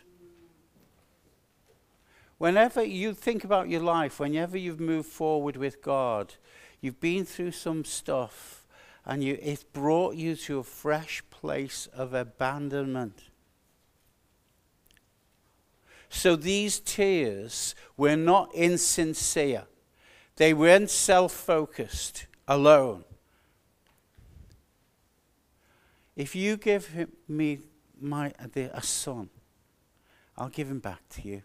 Whenever 2.38 2.84
you 2.84 3.14
think 3.14 3.44
about 3.44 3.70
your 3.70 3.82
life, 3.82 4.20
whenever 4.20 4.58
you've 4.58 4.80
moved 4.80 5.10
forward 5.10 5.56
with 5.56 5.82
God, 5.82 6.36
you've 6.82 7.00
been 7.00 7.26
through 7.26 7.52
some 7.52 7.86
stuff 7.86 8.66
and 9.06 9.24
you, 9.24 9.38
it's 9.42 9.64
brought 9.64 10.16
you 10.16 10.36
to 10.36 10.60
a 10.60 10.64
fresh 10.64 11.24
place 11.30 11.88
of 11.94 12.14
abandonment. 12.14 13.24
So 16.10 16.36
these 16.36 16.80
tears 16.80 17.76
were 17.98 18.16
not 18.16 18.54
insincere, 18.54 19.66
they 20.38 20.54
weren't 20.54 20.90
self 20.90 21.32
focused 21.32 22.28
alone. 22.48 23.06
If 26.16 26.36
you 26.36 26.58
give 26.58 26.88
him, 26.88 27.12
me 27.28 27.60
my, 28.00 28.34
the, 28.54 28.76
a 28.76 28.82
son, 28.82 29.30
I'll 30.38 30.50
give 30.50 30.70
him 30.70 30.80
back 30.80 31.08
to 31.10 31.28
you. 31.28 31.42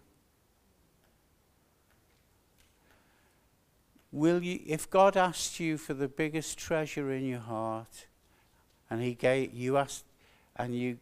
Will 4.13 4.43
you, 4.43 4.61
if 4.67 4.91
God 4.91 5.17
asked 5.17 5.61
you 5.61 5.79
for 5.79 5.95
the 5.95 6.09
biggest 6.09 6.59
treasure 6.59 7.13
in 7.13 7.25
your 7.25 7.41
heart, 7.41 8.07
and 8.89 9.01
He 9.01 9.15
gave 9.15 9.55
you 9.55 9.77
asked, 9.77 10.05
and 10.57 10.75
you, 10.75 10.99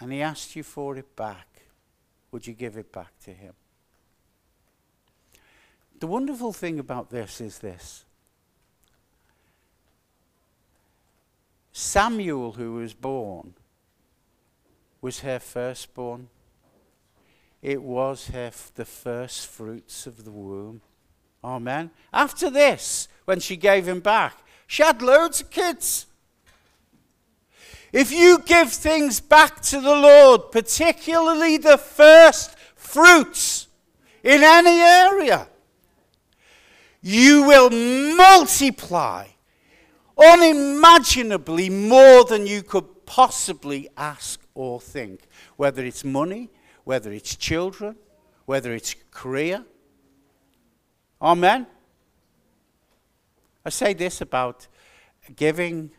and 0.00 0.12
He 0.12 0.20
asked 0.20 0.54
you 0.54 0.62
for 0.62 0.96
it 0.98 1.16
back, 1.16 1.62
would 2.30 2.46
you 2.46 2.52
give 2.52 2.76
it 2.76 2.92
back 2.92 3.18
to 3.24 3.32
him? 3.32 3.54
The 5.98 6.06
wonderful 6.06 6.52
thing 6.52 6.78
about 6.78 7.10
this 7.10 7.40
is 7.40 7.58
this 7.58 8.04
Samuel, 11.72 12.52
who 12.52 12.74
was 12.74 12.94
born, 12.94 13.54
was 15.00 15.20
her 15.20 15.38
firstborn. 15.38 16.28
It 17.62 17.82
was 17.82 18.28
her 18.28 18.46
f- 18.46 18.72
the 18.74 18.84
first 18.84 19.46
fruits 19.46 20.06
of 20.06 20.24
the 20.24 20.30
womb. 20.30 20.80
Amen. 21.44 21.90
After 22.12 22.50
this, 22.50 23.08
when 23.24 23.40
she 23.40 23.56
gave 23.56 23.86
him 23.86 24.00
back, 24.00 24.38
she 24.66 24.82
had 24.82 25.02
loads 25.02 25.40
of 25.40 25.50
kids. 25.50 26.06
If 27.92 28.12
you 28.12 28.38
give 28.44 28.72
things 28.72 29.20
back 29.20 29.60
to 29.62 29.80
the 29.80 29.94
Lord, 29.94 30.52
particularly 30.52 31.56
the 31.56 31.78
first 31.78 32.56
fruits 32.76 33.66
in 34.22 34.42
any 34.42 34.80
area, 34.80 35.48
you 37.02 37.42
will 37.42 37.70
multiply 37.70 39.26
unimaginably 40.22 41.70
more 41.70 42.24
than 42.24 42.46
you 42.46 42.62
could 42.62 43.06
possibly 43.06 43.88
ask 43.96 44.40
or 44.54 44.80
think. 44.80 45.22
Whether 45.56 45.84
it's 45.84 46.04
money, 46.04 46.50
whether 46.84 47.12
it's 47.12 47.36
children, 47.36 47.96
whether 48.44 48.74
it's 48.74 48.94
career. 49.10 49.64
Amen. 51.20 51.66
I 53.64 53.70
say 53.70 53.94
this 53.94 54.20
about 54.20 54.66
giving 55.36 55.90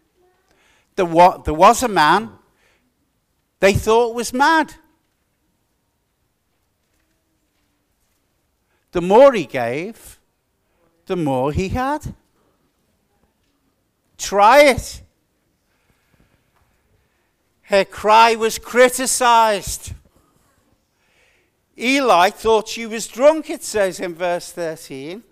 there 0.96 1.06
was, 1.06 1.42
there 1.46 1.54
was 1.54 1.84
a 1.84 1.88
man 1.88 2.32
they 3.60 3.74
thought 3.74 4.16
was 4.16 4.34
mad. 4.34 4.74
The 8.92 9.02
more 9.02 9.32
he 9.34 9.46
gave, 9.46 10.20
the 11.06 11.16
more 11.16 11.52
he 11.54 11.70
had. 11.70 12.14
Try 14.22 14.66
it. 14.66 15.02
Her 17.64 17.84
cry 17.84 18.36
was 18.36 18.60
criticized. 18.60 19.94
Eli 21.76 22.30
thought 22.30 22.68
she 22.68 22.86
was 22.86 23.08
drunk, 23.08 23.50
it 23.50 23.64
says 23.64 24.00
in 24.00 24.14
verse 24.14 24.52
13. 24.52 25.24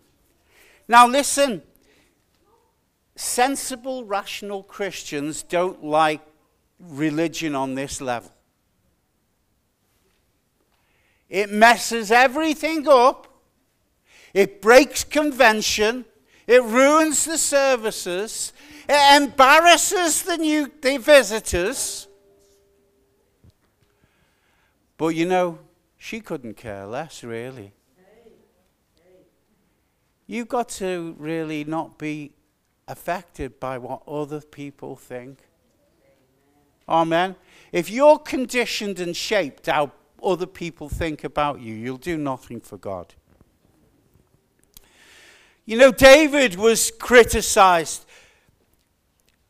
Now 0.88 1.08
listen, 1.08 1.62
sensible, 3.16 4.06
rational 4.06 4.64
Christians 4.64 5.44
don't 5.44 5.84
like 5.84 6.22
religion 6.80 7.54
on 7.54 7.76
this 7.76 8.02
level. 8.02 8.32
It 11.30 11.52
messes 11.52 12.12
everything 12.12 12.88
up. 12.88 13.28
It 14.34 14.64
breaks 14.64 15.04
convention. 15.04 16.06
It 16.48 16.64
ruins 16.64 17.26
the 17.26 17.38
services. 17.38 18.52
It 18.92 19.22
embarrasses 19.22 20.24
the 20.24 20.38
new 20.38 20.72
the 20.82 20.98
visitors. 20.98 22.08
But 24.98 25.10
you 25.10 25.28
know, 25.28 25.60
she 26.00 26.20
couldn't 26.22 26.58
care 26.58 26.88
less, 26.88 27.24
really. 27.24 27.74
You've 30.26 30.48
got 30.48 30.70
to 30.70 31.16
really 31.20 31.64
not 31.64 32.00
be 32.00 32.32
affected 32.88 33.60
by 33.60 33.78
what 33.78 34.02
other 34.08 34.42
people 34.42 34.96
think. 34.96 35.38
Amen. 36.88 37.36
If 37.72 37.92
you're 37.92 38.18
conditioned 38.18 39.00
and 39.00 39.16
shaped 39.16 39.68
how 39.68 39.92
other 40.24 40.48
people 40.48 40.90
think 40.90 41.24
about 41.24 41.62
you, 41.62 41.76
you'll 41.76 41.98
do 41.98 42.18
nothing 42.18 42.60
for 42.60 42.78
God. 42.78 43.14
You 45.66 45.78
know, 45.78 45.92
David 45.92 46.56
was 46.56 46.90
criticized. 46.90 48.06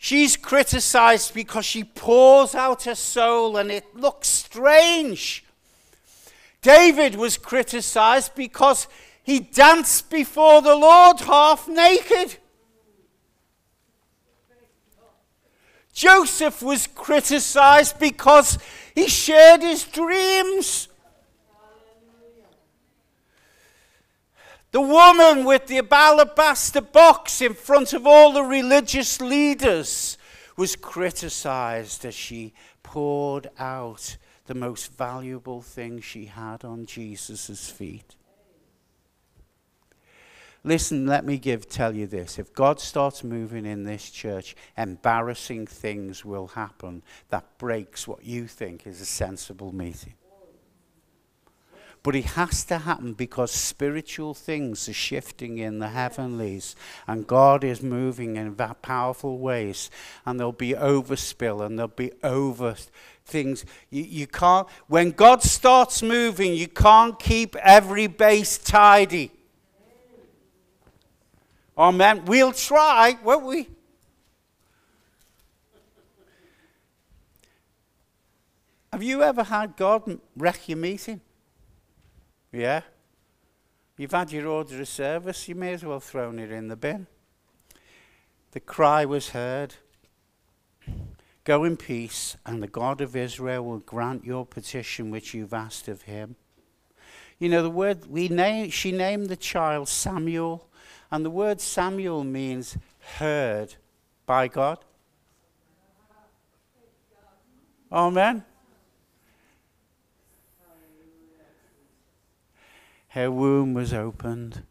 She's 0.02 0.38
criticized 0.38 1.34
because 1.34 1.66
she 1.66 1.84
pours 1.84 2.56
out 2.56 2.84
her 2.84 2.96
soul 2.96 3.58
and 3.58 3.70
it 3.70 3.96
looks 3.96 4.30
strange. 4.30 5.44
David 6.62 7.16
was 7.16 7.38
criticized 7.38 8.34
because 8.34 8.88
he 9.24 9.42
danced 9.42 10.10
before 10.10 10.62
the 10.62 10.76
Lord 10.76 11.20
half 11.20 11.68
naked. 11.68 12.38
Joseph 15.94 16.62
was 16.62 16.88
criticized 16.88 18.00
because 18.00 18.58
he 18.96 19.10
shared 19.10 19.62
his 19.62 19.84
dreams. 19.84 20.89
The 24.72 24.82
woman 24.82 25.46
with 25.46 25.66
the 25.68 25.82
alabaster 25.92 26.82
box 26.82 27.42
in 27.42 27.56
front 27.56 27.94
of 27.94 28.06
all 28.06 28.34
the 28.34 28.44
religious 28.44 29.20
leaders 29.20 30.18
was 30.56 30.76
criticized 30.76 32.06
as 32.06 32.14
she 32.14 32.54
poured 32.84 33.50
out 33.58 34.18
the 34.46 34.54
most 34.54 34.94
valuable 34.94 35.62
thing 35.62 36.02
she 36.02 36.26
had 36.26 36.64
on 36.64 36.86
Jesus' 36.86 37.70
feet. 37.70 38.16
Listen, 40.64 41.08
let 41.08 41.26
me 41.26 41.38
give 41.38 41.70
tell 41.70 41.96
you 41.96 42.06
this. 42.06 42.38
If 42.38 42.54
God 42.54 42.80
starts 42.80 43.24
moving 43.24 43.66
in 43.66 43.86
this 43.86 44.10
church, 44.10 44.56
embarrassing 44.78 45.68
things 45.68 46.26
will 46.26 46.48
happen 46.48 47.02
that 47.30 47.58
breaks 47.58 48.08
what 48.08 48.26
you 48.26 48.46
think 48.46 48.86
is 48.86 49.00
a 49.00 49.06
sensible 49.06 49.74
meeting. 49.74 50.16
But 52.02 52.16
it 52.16 52.26
has 52.26 52.64
to 52.66 52.78
happen 52.78 53.14
because 53.14 53.52
spiritual 53.52 54.34
things 54.34 54.88
are 54.88 54.94
shifting 54.94 55.58
in 55.58 55.80
the 55.80 55.90
heavenlies 55.90 56.76
and 57.08 57.28
God 57.28 57.64
is 57.64 57.84
moving 57.84 58.38
in 58.38 58.56
powerful 58.56 59.38
ways. 59.38 59.92
And 60.26 60.40
there'll 60.40 60.54
be 60.54 60.74
overspill 60.74 61.66
and 61.66 61.78
there'll 61.78 61.90
be 61.90 62.14
over 62.24 62.76
things. 63.26 63.66
You, 63.90 64.04
you 64.04 64.28
can't, 64.28 64.68
when 64.88 65.12
God 65.12 65.44
starts 65.44 66.02
moving, 66.02 66.54
you 66.54 66.68
can't 66.68 67.20
keep 67.20 67.56
every 67.58 68.08
base 68.08 68.58
tidy. 68.58 69.32
Amen. 71.78 72.24
We'll 72.26 72.54
try, 72.54 73.18
won't 73.24 73.46
we? 73.46 73.70
Have 78.92 79.04
you 79.04 79.22
ever 79.22 79.44
had 79.44 79.76
God 79.76 80.20
wreck 80.36 80.68
your 80.68 80.78
meeting? 80.78 81.22
Yeah? 82.52 82.82
You've 83.98 84.12
had 84.12 84.32
your 84.32 84.48
order 84.48 84.80
of 84.80 84.88
service, 84.88 85.48
you 85.48 85.56
may 85.56 85.74
as 85.74 85.84
well 85.84 86.00
thrown 86.00 86.40
it 86.40 86.52
in 86.52 86.68
the 86.68 86.76
bin. 86.76 87.08
The 88.52 88.60
cry 88.60 89.06
was 89.06 89.30
heard. 89.30 89.76
Go 91.44 91.64
in 91.64 91.78
peace, 91.78 92.38
and 92.46 92.62
the 92.62 92.68
God 92.68 93.02
of 93.02 93.16
Israel 93.16 93.66
will 93.66 93.80
grant 93.80 94.24
your 94.24 94.46
petition 94.46 95.12
which 95.12 95.34
you've 95.34 95.54
asked 95.54 95.88
of 95.88 96.04
him. 96.04 96.36
You 97.40 97.50
know, 97.50 97.64
the 97.64 97.70
word 97.70 98.08
we 98.08 98.28
name, 98.28 98.70
she 98.70 98.92
named 98.92 99.28
the 99.28 99.36
child 99.36 99.88
Samuel, 99.88 100.68
and 101.12 101.26
the 101.26 101.30
word 101.30 101.62
Samuel 101.62 102.24
means 102.24 102.78
heard 103.18 103.76
by 104.26 104.48
God. 104.48 104.80
Amen. 107.92 108.44
Her 113.10 113.32
womb 113.32 113.74
was 113.74 113.94
opened. 113.94 114.64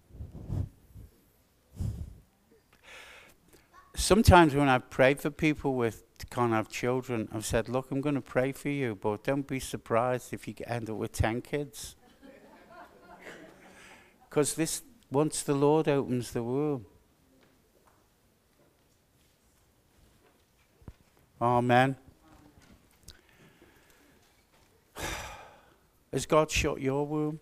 Sometimes 3.95 4.55
when 4.55 4.69
I've 4.69 4.91
prayed 4.91 5.21
for 5.21 5.31
people 5.31 5.75
with 5.75 6.05
can't 6.31 6.53
have 6.53 6.69
children, 6.69 7.29
I've 7.33 7.47
said, 7.47 7.69
look, 7.69 7.91
I'm 7.91 8.01
going 8.01 8.15
to 8.15 8.21
pray 8.21 8.53
for 8.53 8.69
you, 8.69 8.95
but 8.95 9.25
don't 9.25 9.47
be 9.47 9.59
surprised 9.61 10.33
if 10.33 10.47
you 10.47 10.55
end 10.67 10.91
up 10.91 10.97
with 10.97 11.13
10 11.13 11.43
kids. 11.43 11.97
Because 14.29 14.55
this, 14.55 14.83
once 15.11 15.43
the 15.43 15.55
Lord 15.55 15.89
opens 15.89 16.33
the 16.33 16.43
womb, 16.43 16.85
Amen. 21.41 21.97
Has 26.13 26.27
God 26.27 26.51
shut 26.51 26.81
your 26.81 27.07
womb? 27.07 27.41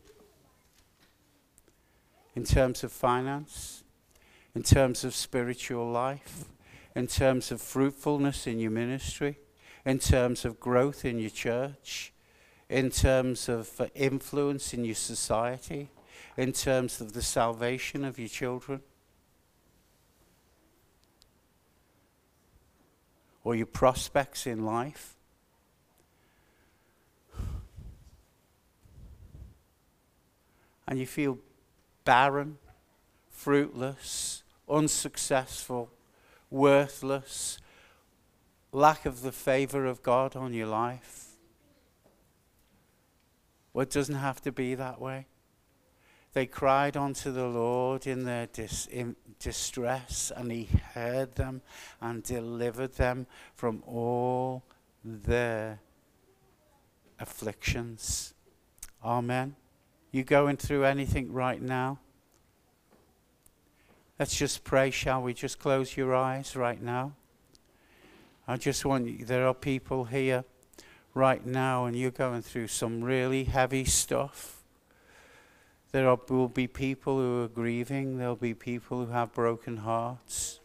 In 2.37 2.45
terms 2.45 2.84
of 2.84 2.93
finance, 2.93 3.82
in 4.55 4.62
terms 4.62 5.05
of 5.05 5.14
spiritual 5.14 5.91
life, 5.91 6.45
in 6.95 7.07
terms 7.07 7.51
of 7.51 7.62
fruitfulness 7.62 8.47
in 8.47 8.61
your 8.61 8.70
ministry, 8.70 9.39
in 9.87 9.99
terms 9.99 10.45
of 10.45 10.61
growth 10.61 11.05
in 11.05 11.18
your 11.18 11.30
church, 11.30 12.12
in 12.68 12.91
terms 12.91 13.49
of 13.49 13.80
uh, 13.80 13.87
influence 13.95 14.74
in 14.74 14.84
your 14.84 14.95
society, 14.95 15.89
in 16.37 16.53
terms 16.53 17.01
of 17.01 17.14
the 17.14 17.22
salvation 17.22 18.05
of 18.05 18.18
your 18.18 18.28
children, 18.28 18.82
or 23.45 23.55
your 23.55 23.66
prospects 23.66 24.47
in 24.47 24.64
life. 24.64 25.14
And 30.89 30.99
you 30.99 31.07
feel 31.07 31.39
barren, 32.07 32.57
fruitless, 33.29 34.43
unsuccessful, 34.67 35.91
worthless, 36.51 37.59
lack 38.73 39.05
of 39.05 39.21
the 39.21 39.33
favor 39.33 39.85
of 39.85 40.03
God 40.03 40.35
on 40.35 40.55
your 40.55 40.69
life. 40.69 41.33
Well, 43.75 43.83
it 43.83 43.91
doesn't 43.91 44.15
have 44.15 44.41
to 44.43 44.53
be 44.53 44.75
that 44.75 44.99
way. 44.99 45.27
They 46.33 46.47
cried 46.47 46.97
unto 46.97 47.31
the 47.33 47.47
Lord 47.47 48.07
in 48.07 48.25
their 48.25 48.47
dis- 48.47 48.87
in 48.87 49.17
distress, 49.39 50.33
and 50.35 50.51
He 50.51 50.69
heard 50.95 51.35
them 51.35 51.63
and 52.01 52.23
delivered 52.23 52.95
them 52.95 53.27
from 53.55 53.83
all 53.87 54.63
their 55.05 55.81
afflictions. 57.19 58.35
Amen. 59.03 59.57
You 60.11 60.25
going 60.25 60.57
through 60.57 60.85
anything 60.85 61.33
right 61.33 61.61
now? 61.61 61.99
Let's 64.19 64.37
just 64.37 64.65
pray, 64.65 64.91
shall 64.91 65.23
we? 65.23 65.35
Just 65.35 65.59
close 65.59 65.97
your 65.97 66.15
eyes 66.15 66.57
right 66.57 66.81
now. 66.81 67.13
I 68.49 68.57
just 68.57 68.85
want 68.85 69.09
you, 69.09 69.25
there 69.25 69.47
are 69.47 69.55
people 69.55 70.05
here 70.05 70.45
right 71.15 71.45
now, 71.45 71.87
and 71.87 71.97
you're 71.97 72.11
going 72.11 72.43
through 72.43 72.69
some 72.69 73.03
really 73.03 73.45
heavy 73.45 73.85
stuff. 73.85 74.63
There 75.93 76.09
are, 76.09 76.19
will 76.29 76.49
be 76.49 76.67
people 76.67 77.19
who 77.19 77.43
are 77.43 77.49
grieving, 77.49 78.19
there'll 78.19 78.37
be 78.37 78.55
people 78.55 79.05
who 79.05 79.13
have 79.13 79.33
broken 79.33 79.79
hearts. 79.79 80.61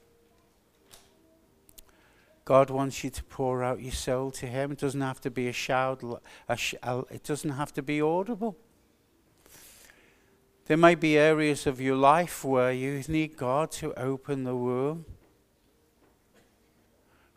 God 2.45 2.69
wants 2.69 3.03
you 3.03 3.09
to 3.09 3.23
pour 3.23 3.63
out 3.63 3.81
your 3.81 3.93
soul 3.93 4.31
to 4.31 4.45
Him. 4.45 4.73
It 4.73 4.79
doesn't 4.79 5.01
have 5.01 5.21
to 5.21 5.31
be 5.31 5.47
a 5.47 5.53
shout, 5.53 6.03
a 6.47 6.57
sh- 6.57 6.75
it 7.09 7.23
doesn't 7.23 7.51
have 7.51 7.73
to 7.73 7.81
be 7.81 8.01
audible. 8.01 8.57
There 10.71 10.77
may 10.77 10.95
be 10.95 11.17
areas 11.17 11.67
of 11.67 11.81
your 11.81 11.97
life 11.97 12.45
where 12.45 12.71
you 12.71 13.03
need 13.09 13.35
God 13.35 13.71
to 13.71 13.93
open 13.99 14.45
the 14.45 14.55
womb, 14.55 15.03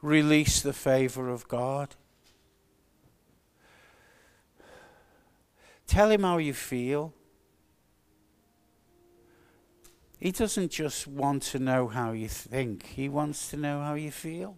release 0.01 0.62
the 0.62 0.72
favor 0.72 1.28
of 1.28 1.49
God. 1.49 1.97
Tell 5.89 6.12
Him 6.12 6.22
how 6.22 6.39
you 6.39 6.55
feel. 6.55 7.12
He 10.20 10.30
doesn't 10.30 10.70
just 10.70 11.09
want 11.09 11.43
to 11.43 11.59
know 11.59 11.89
how 11.89 12.12
you 12.12 12.28
think, 12.28 12.87
He 12.87 13.09
wants 13.09 13.51
to 13.51 13.57
know 13.57 13.80
how 13.80 13.95
you 13.95 14.12
feel. 14.12 14.57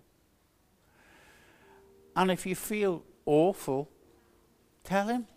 And 2.14 2.30
if 2.30 2.44
you 2.44 2.54
feel 2.54 3.04
awful, 3.24 3.88
tell 4.84 5.08
Him. 5.08 5.28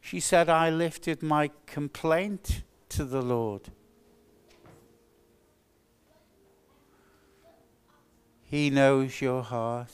She 0.00 0.20
said, 0.20 0.48
I 0.48 0.70
lifted 0.70 1.22
my 1.22 1.50
complaint 1.66 2.62
to 2.90 3.04
the 3.04 3.22
Lord. 3.22 3.70
He 8.42 8.70
knows 8.70 9.20
your 9.20 9.42
heart. 9.42 9.92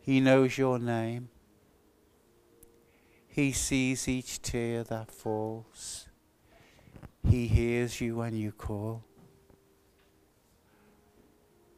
He 0.00 0.20
knows 0.20 0.58
your 0.58 0.78
name. 0.78 1.30
He 3.26 3.52
sees 3.52 4.06
each 4.06 4.42
tear 4.42 4.84
that 4.84 5.10
falls. 5.10 6.08
He 7.26 7.46
hears 7.46 8.00
you 8.00 8.16
when 8.16 8.36
you 8.36 8.52
call. 8.52 9.02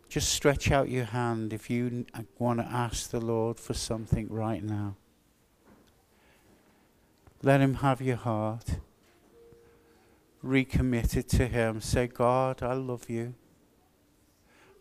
Just 0.09 0.31
stretch 0.31 0.71
out 0.71 0.89
your 0.89 1.05
hand 1.05 1.53
if 1.53 1.71
you 1.71 2.07
want 2.39 2.59
to 2.59 2.67
ask 2.67 3.11
the 3.11 3.21
Lord 3.21 3.61
for 3.61 3.75
something 3.75 4.27
right 4.29 4.63
now. 4.63 4.97
Let 7.43 7.61
Him 7.61 7.75
have 7.75 8.01
your 8.01 8.17
heart. 8.17 8.79
Recommit 10.45 11.17
it 11.17 11.29
to 11.31 11.47
Him. 11.47 11.81
Say, 11.81 12.07
God, 12.07 12.63
I 12.63 12.75
love 12.75 13.11
you. 13.11 13.35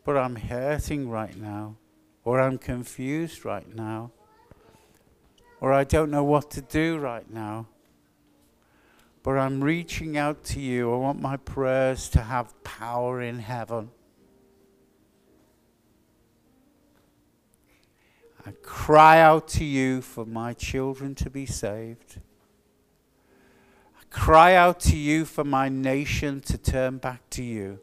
But 0.03 0.17
I'm 0.17 0.35
hurting 0.35 1.09
right 1.09 1.35
now. 1.35 1.75
Or 2.23 2.39
I'm 2.39 2.57
confused 2.57 3.45
right 3.45 3.73
now. 3.75 4.11
Or 5.59 5.73
I 5.73 5.83
don't 5.83 6.11
know 6.11 6.23
what 6.23 6.51
to 6.51 6.61
do 6.61 6.97
right 6.97 7.29
now. 7.29 7.67
But 9.23 9.37
I'm 9.37 9.63
reaching 9.63 10.17
out 10.17 10.43
to 10.45 10.59
you. 10.59 10.93
I 10.93 10.97
want 10.97 11.19
my 11.19 11.37
prayers 11.37 12.09
to 12.09 12.21
have 12.21 12.63
power 12.63 13.21
in 13.21 13.39
heaven. 13.39 13.89
I 18.45 18.51
cry 18.61 19.21
out 19.21 19.47
to 19.49 19.65
you 19.65 20.01
for 20.01 20.25
my 20.25 20.53
children 20.53 21.15
to 21.15 21.31
be 21.31 21.47
saved 21.47 22.19
cry 24.15 24.55
out 24.55 24.79
to 24.79 24.95
you 24.95 25.25
for 25.25 25.43
my 25.43 25.67
nation 25.67 26.39
to 26.39 26.57
turn 26.57 26.97
back 26.97 27.29
to 27.29 27.43
you. 27.43 27.77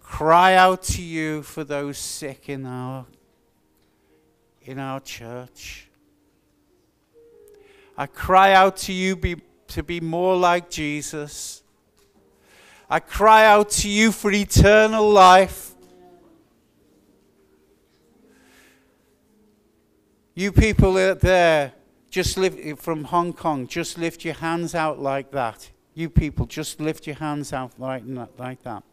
Cry 0.00 0.54
out 0.54 0.84
to 0.84 1.02
you 1.02 1.42
for 1.42 1.64
those 1.64 1.98
sick 1.98 2.48
in 2.48 2.64
our, 2.64 3.04
in 4.62 4.78
our 4.78 5.00
church. 5.00 5.88
I 7.98 8.06
cry 8.06 8.52
out 8.52 8.76
to 8.86 8.92
you 8.92 9.16
be, 9.16 9.42
to 9.68 9.82
be 9.82 10.00
more 10.00 10.36
like 10.36 10.70
Jesus. 10.70 11.64
I 12.88 13.00
cry 13.00 13.46
out 13.46 13.70
to 13.70 13.88
you 13.88 14.12
for 14.12 14.30
eternal 14.30 15.10
life. 15.10 15.74
You 20.36 20.52
people 20.52 20.96
out 20.96 21.18
there, 21.18 21.72
just 22.14 22.38
lift 22.38 22.58
eh, 22.62 22.74
from 22.76 23.02
Hong 23.02 23.32
Kong, 23.32 23.66
just 23.66 23.98
lift 23.98 24.24
your 24.24 24.34
hands 24.34 24.72
out 24.72 25.00
like 25.00 25.32
that. 25.32 25.68
You 25.94 26.08
people, 26.08 26.46
just 26.46 26.80
lift 26.80 27.08
your 27.08 27.16
hands 27.16 27.52
out 27.52 27.72
like, 27.76 28.04
like 28.38 28.62
that. 28.62 28.84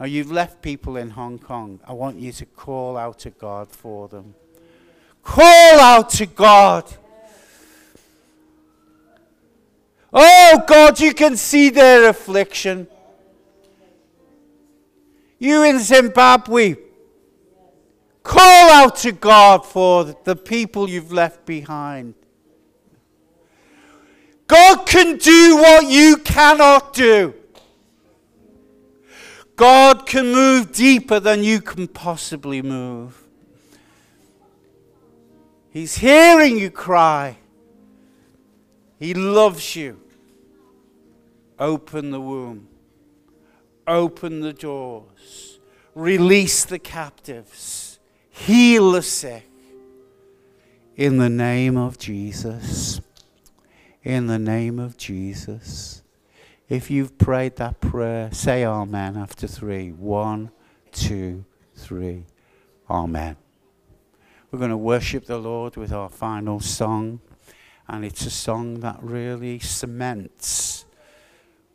Now, 0.00 0.06
you've 0.06 0.32
left 0.32 0.60
people 0.60 0.96
in 0.96 1.10
Hong 1.10 1.38
Kong. 1.38 1.78
I 1.86 1.92
want 1.92 2.18
you 2.18 2.32
to 2.32 2.46
call 2.46 2.96
out 2.96 3.20
to 3.20 3.30
God 3.30 3.70
for 3.70 4.08
them. 4.08 4.34
Call 5.22 5.78
out 5.78 6.10
to 6.10 6.26
God. 6.26 6.92
Oh, 10.12 10.64
God, 10.66 10.98
you 10.98 11.14
can 11.14 11.36
see 11.36 11.70
their 11.70 12.08
affliction. 12.08 12.88
You 15.38 15.62
in 15.62 15.78
Zimbabwe, 15.78 16.74
Call 18.24 18.70
out 18.70 18.96
to 18.96 19.12
God 19.12 19.66
for 19.66 20.16
the 20.24 20.34
people 20.34 20.88
you've 20.88 21.12
left 21.12 21.44
behind. 21.44 22.14
God 24.46 24.86
can 24.86 25.16
do 25.16 25.56
what 25.56 25.86
you 25.86 26.18
cannot 26.18 26.92
do. 26.92 27.34
God 29.56 30.06
can 30.06 30.32
move 30.32 30.72
deeper 30.72 31.20
than 31.20 31.44
you 31.44 31.60
can 31.60 31.86
possibly 31.86 32.60
move. 32.60 33.20
He's 35.70 35.96
hearing 35.96 36.58
you 36.58 36.70
cry. 36.70 37.38
He 38.98 39.14
loves 39.14 39.76
you. 39.76 40.00
Open 41.58 42.10
the 42.10 42.20
womb. 42.20 42.68
Open 43.86 44.40
the 44.40 44.52
doors. 44.52 45.58
Release 45.94 46.64
the 46.64 46.78
captives. 46.78 47.98
Heal 48.30 48.92
the 48.92 49.02
sick. 49.02 49.48
In 50.96 51.18
the 51.18 51.28
name 51.28 51.76
of 51.76 51.98
Jesus. 51.98 53.00
In 54.04 54.26
the 54.26 54.38
name 54.38 54.78
of 54.78 54.98
Jesus. 54.98 56.02
If 56.68 56.90
you've 56.90 57.16
prayed 57.16 57.56
that 57.56 57.80
prayer, 57.80 58.30
say 58.32 58.62
Amen 58.62 59.16
after 59.16 59.46
three. 59.46 59.92
One, 59.92 60.50
two, 60.92 61.46
three. 61.74 62.26
Amen. 62.90 63.36
We're 64.50 64.58
going 64.58 64.70
to 64.70 64.76
worship 64.76 65.24
the 65.24 65.38
Lord 65.38 65.78
with 65.78 65.90
our 65.90 66.10
final 66.10 66.60
song, 66.60 67.20
and 67.88 68.04
it's 68.04 68.26
a 68.26 68.30
song 68.30 68.80
that 68.80 68.98
really 69.00 69.58
cements 69.58 70.84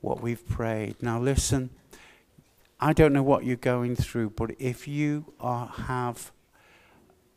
what 0.01 0.21
we've 0.21 0.47
prayed. 0.47 1.01
Now, 1.01 1.19
listen, 1.19 1.71
I 2.80 2.93
don't 2.93 3.11
know 3.11 3.23
what 3.23 3.43
you're 3.43 3.55
going 3.55 3.95
through, 3.95 4.30
but 4.32 4.51
if 4.59 4.88
you 4.88 5.34
are, 5.39 5.65
have 5.65 6.32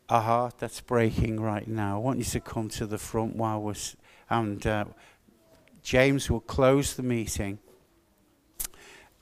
a 0.07 0.21
heart 0.21 0.59
that's 0.59 0.81
breaking 0.81 1.39
right 1.39 1.67
now, 1.67 1.95
I 1.95 1.99
want 1.99 2.19
you 2.19 2.25
to 2.25 2.39
come 2.39 2.69
to 2.69 2.85
the 2.85 2.99
front 2.99 3.35
while 3.35 3.59
we're, 3.59 3.73
and 4.29 4.65
uh, 4.65 4.85
James 5.81 6.29
will 6.29 6.39
close 6.41 6.95
the 6.95 7.03
meeting. 7.03 7.59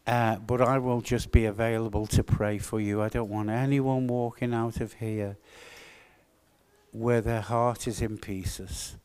Uh, 0.07 0.37
but 0.37 0.61
I 0.61 0.79
will 0.79 1.01
just 1.01 1.31
be 1.31 1.45
available 1.45 2.07
to 2.07 2.23
pray 2.23 2.57
for 2.57 2.79
you. 2.79 3.01
I 3.01 3.09
don't 3.09 3.29
want 3.29 3.49
anyone 3.49 4.07
walking 4.07 4.53
out 4.53 4.81
of 4.81 4.93
here 4.93 5.37
where 6.91 7.21
their 7.21 7.41
heart 7.41 7.87
is 7.87 8.01
in 8.01 8.17
pieces. 8.17 8.95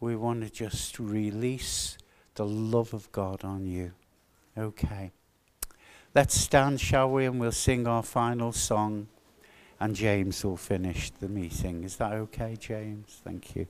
We 0.00 0.16
want 0.16 0.42
to 0.42 0.50
just 0.50 0.98
release 0.98 1.96
the 2.34 2.44
love 2.44 2.92
of 2.92 3.10
God 3.12 3.44
on 3.44 3.64
you. 3.64 3.92
Okay. 4.58 5.12
Let's 6.14 6.34
stand, 6.34 6.80
shall 6.80 7.10
we? 7.10 7.24
And 7.24 7.40
we'll 7.40 7.52
sing 7.52 7.86
our 7.86 8.02
final 8.02 8.52
song, 8.52 9.08
and 9.80 9.96
James 9.96 10.44
will 10.44 10.56
finish 10.56 11.10
the 11.10 11.28
meeting. 11.28 11.84
Is 11.84 11.96
that 11.96 12.12
okay, 12.12 12.56
James? 12.58 13.20
Thank 13.24 13.56
you. 13.56 13.66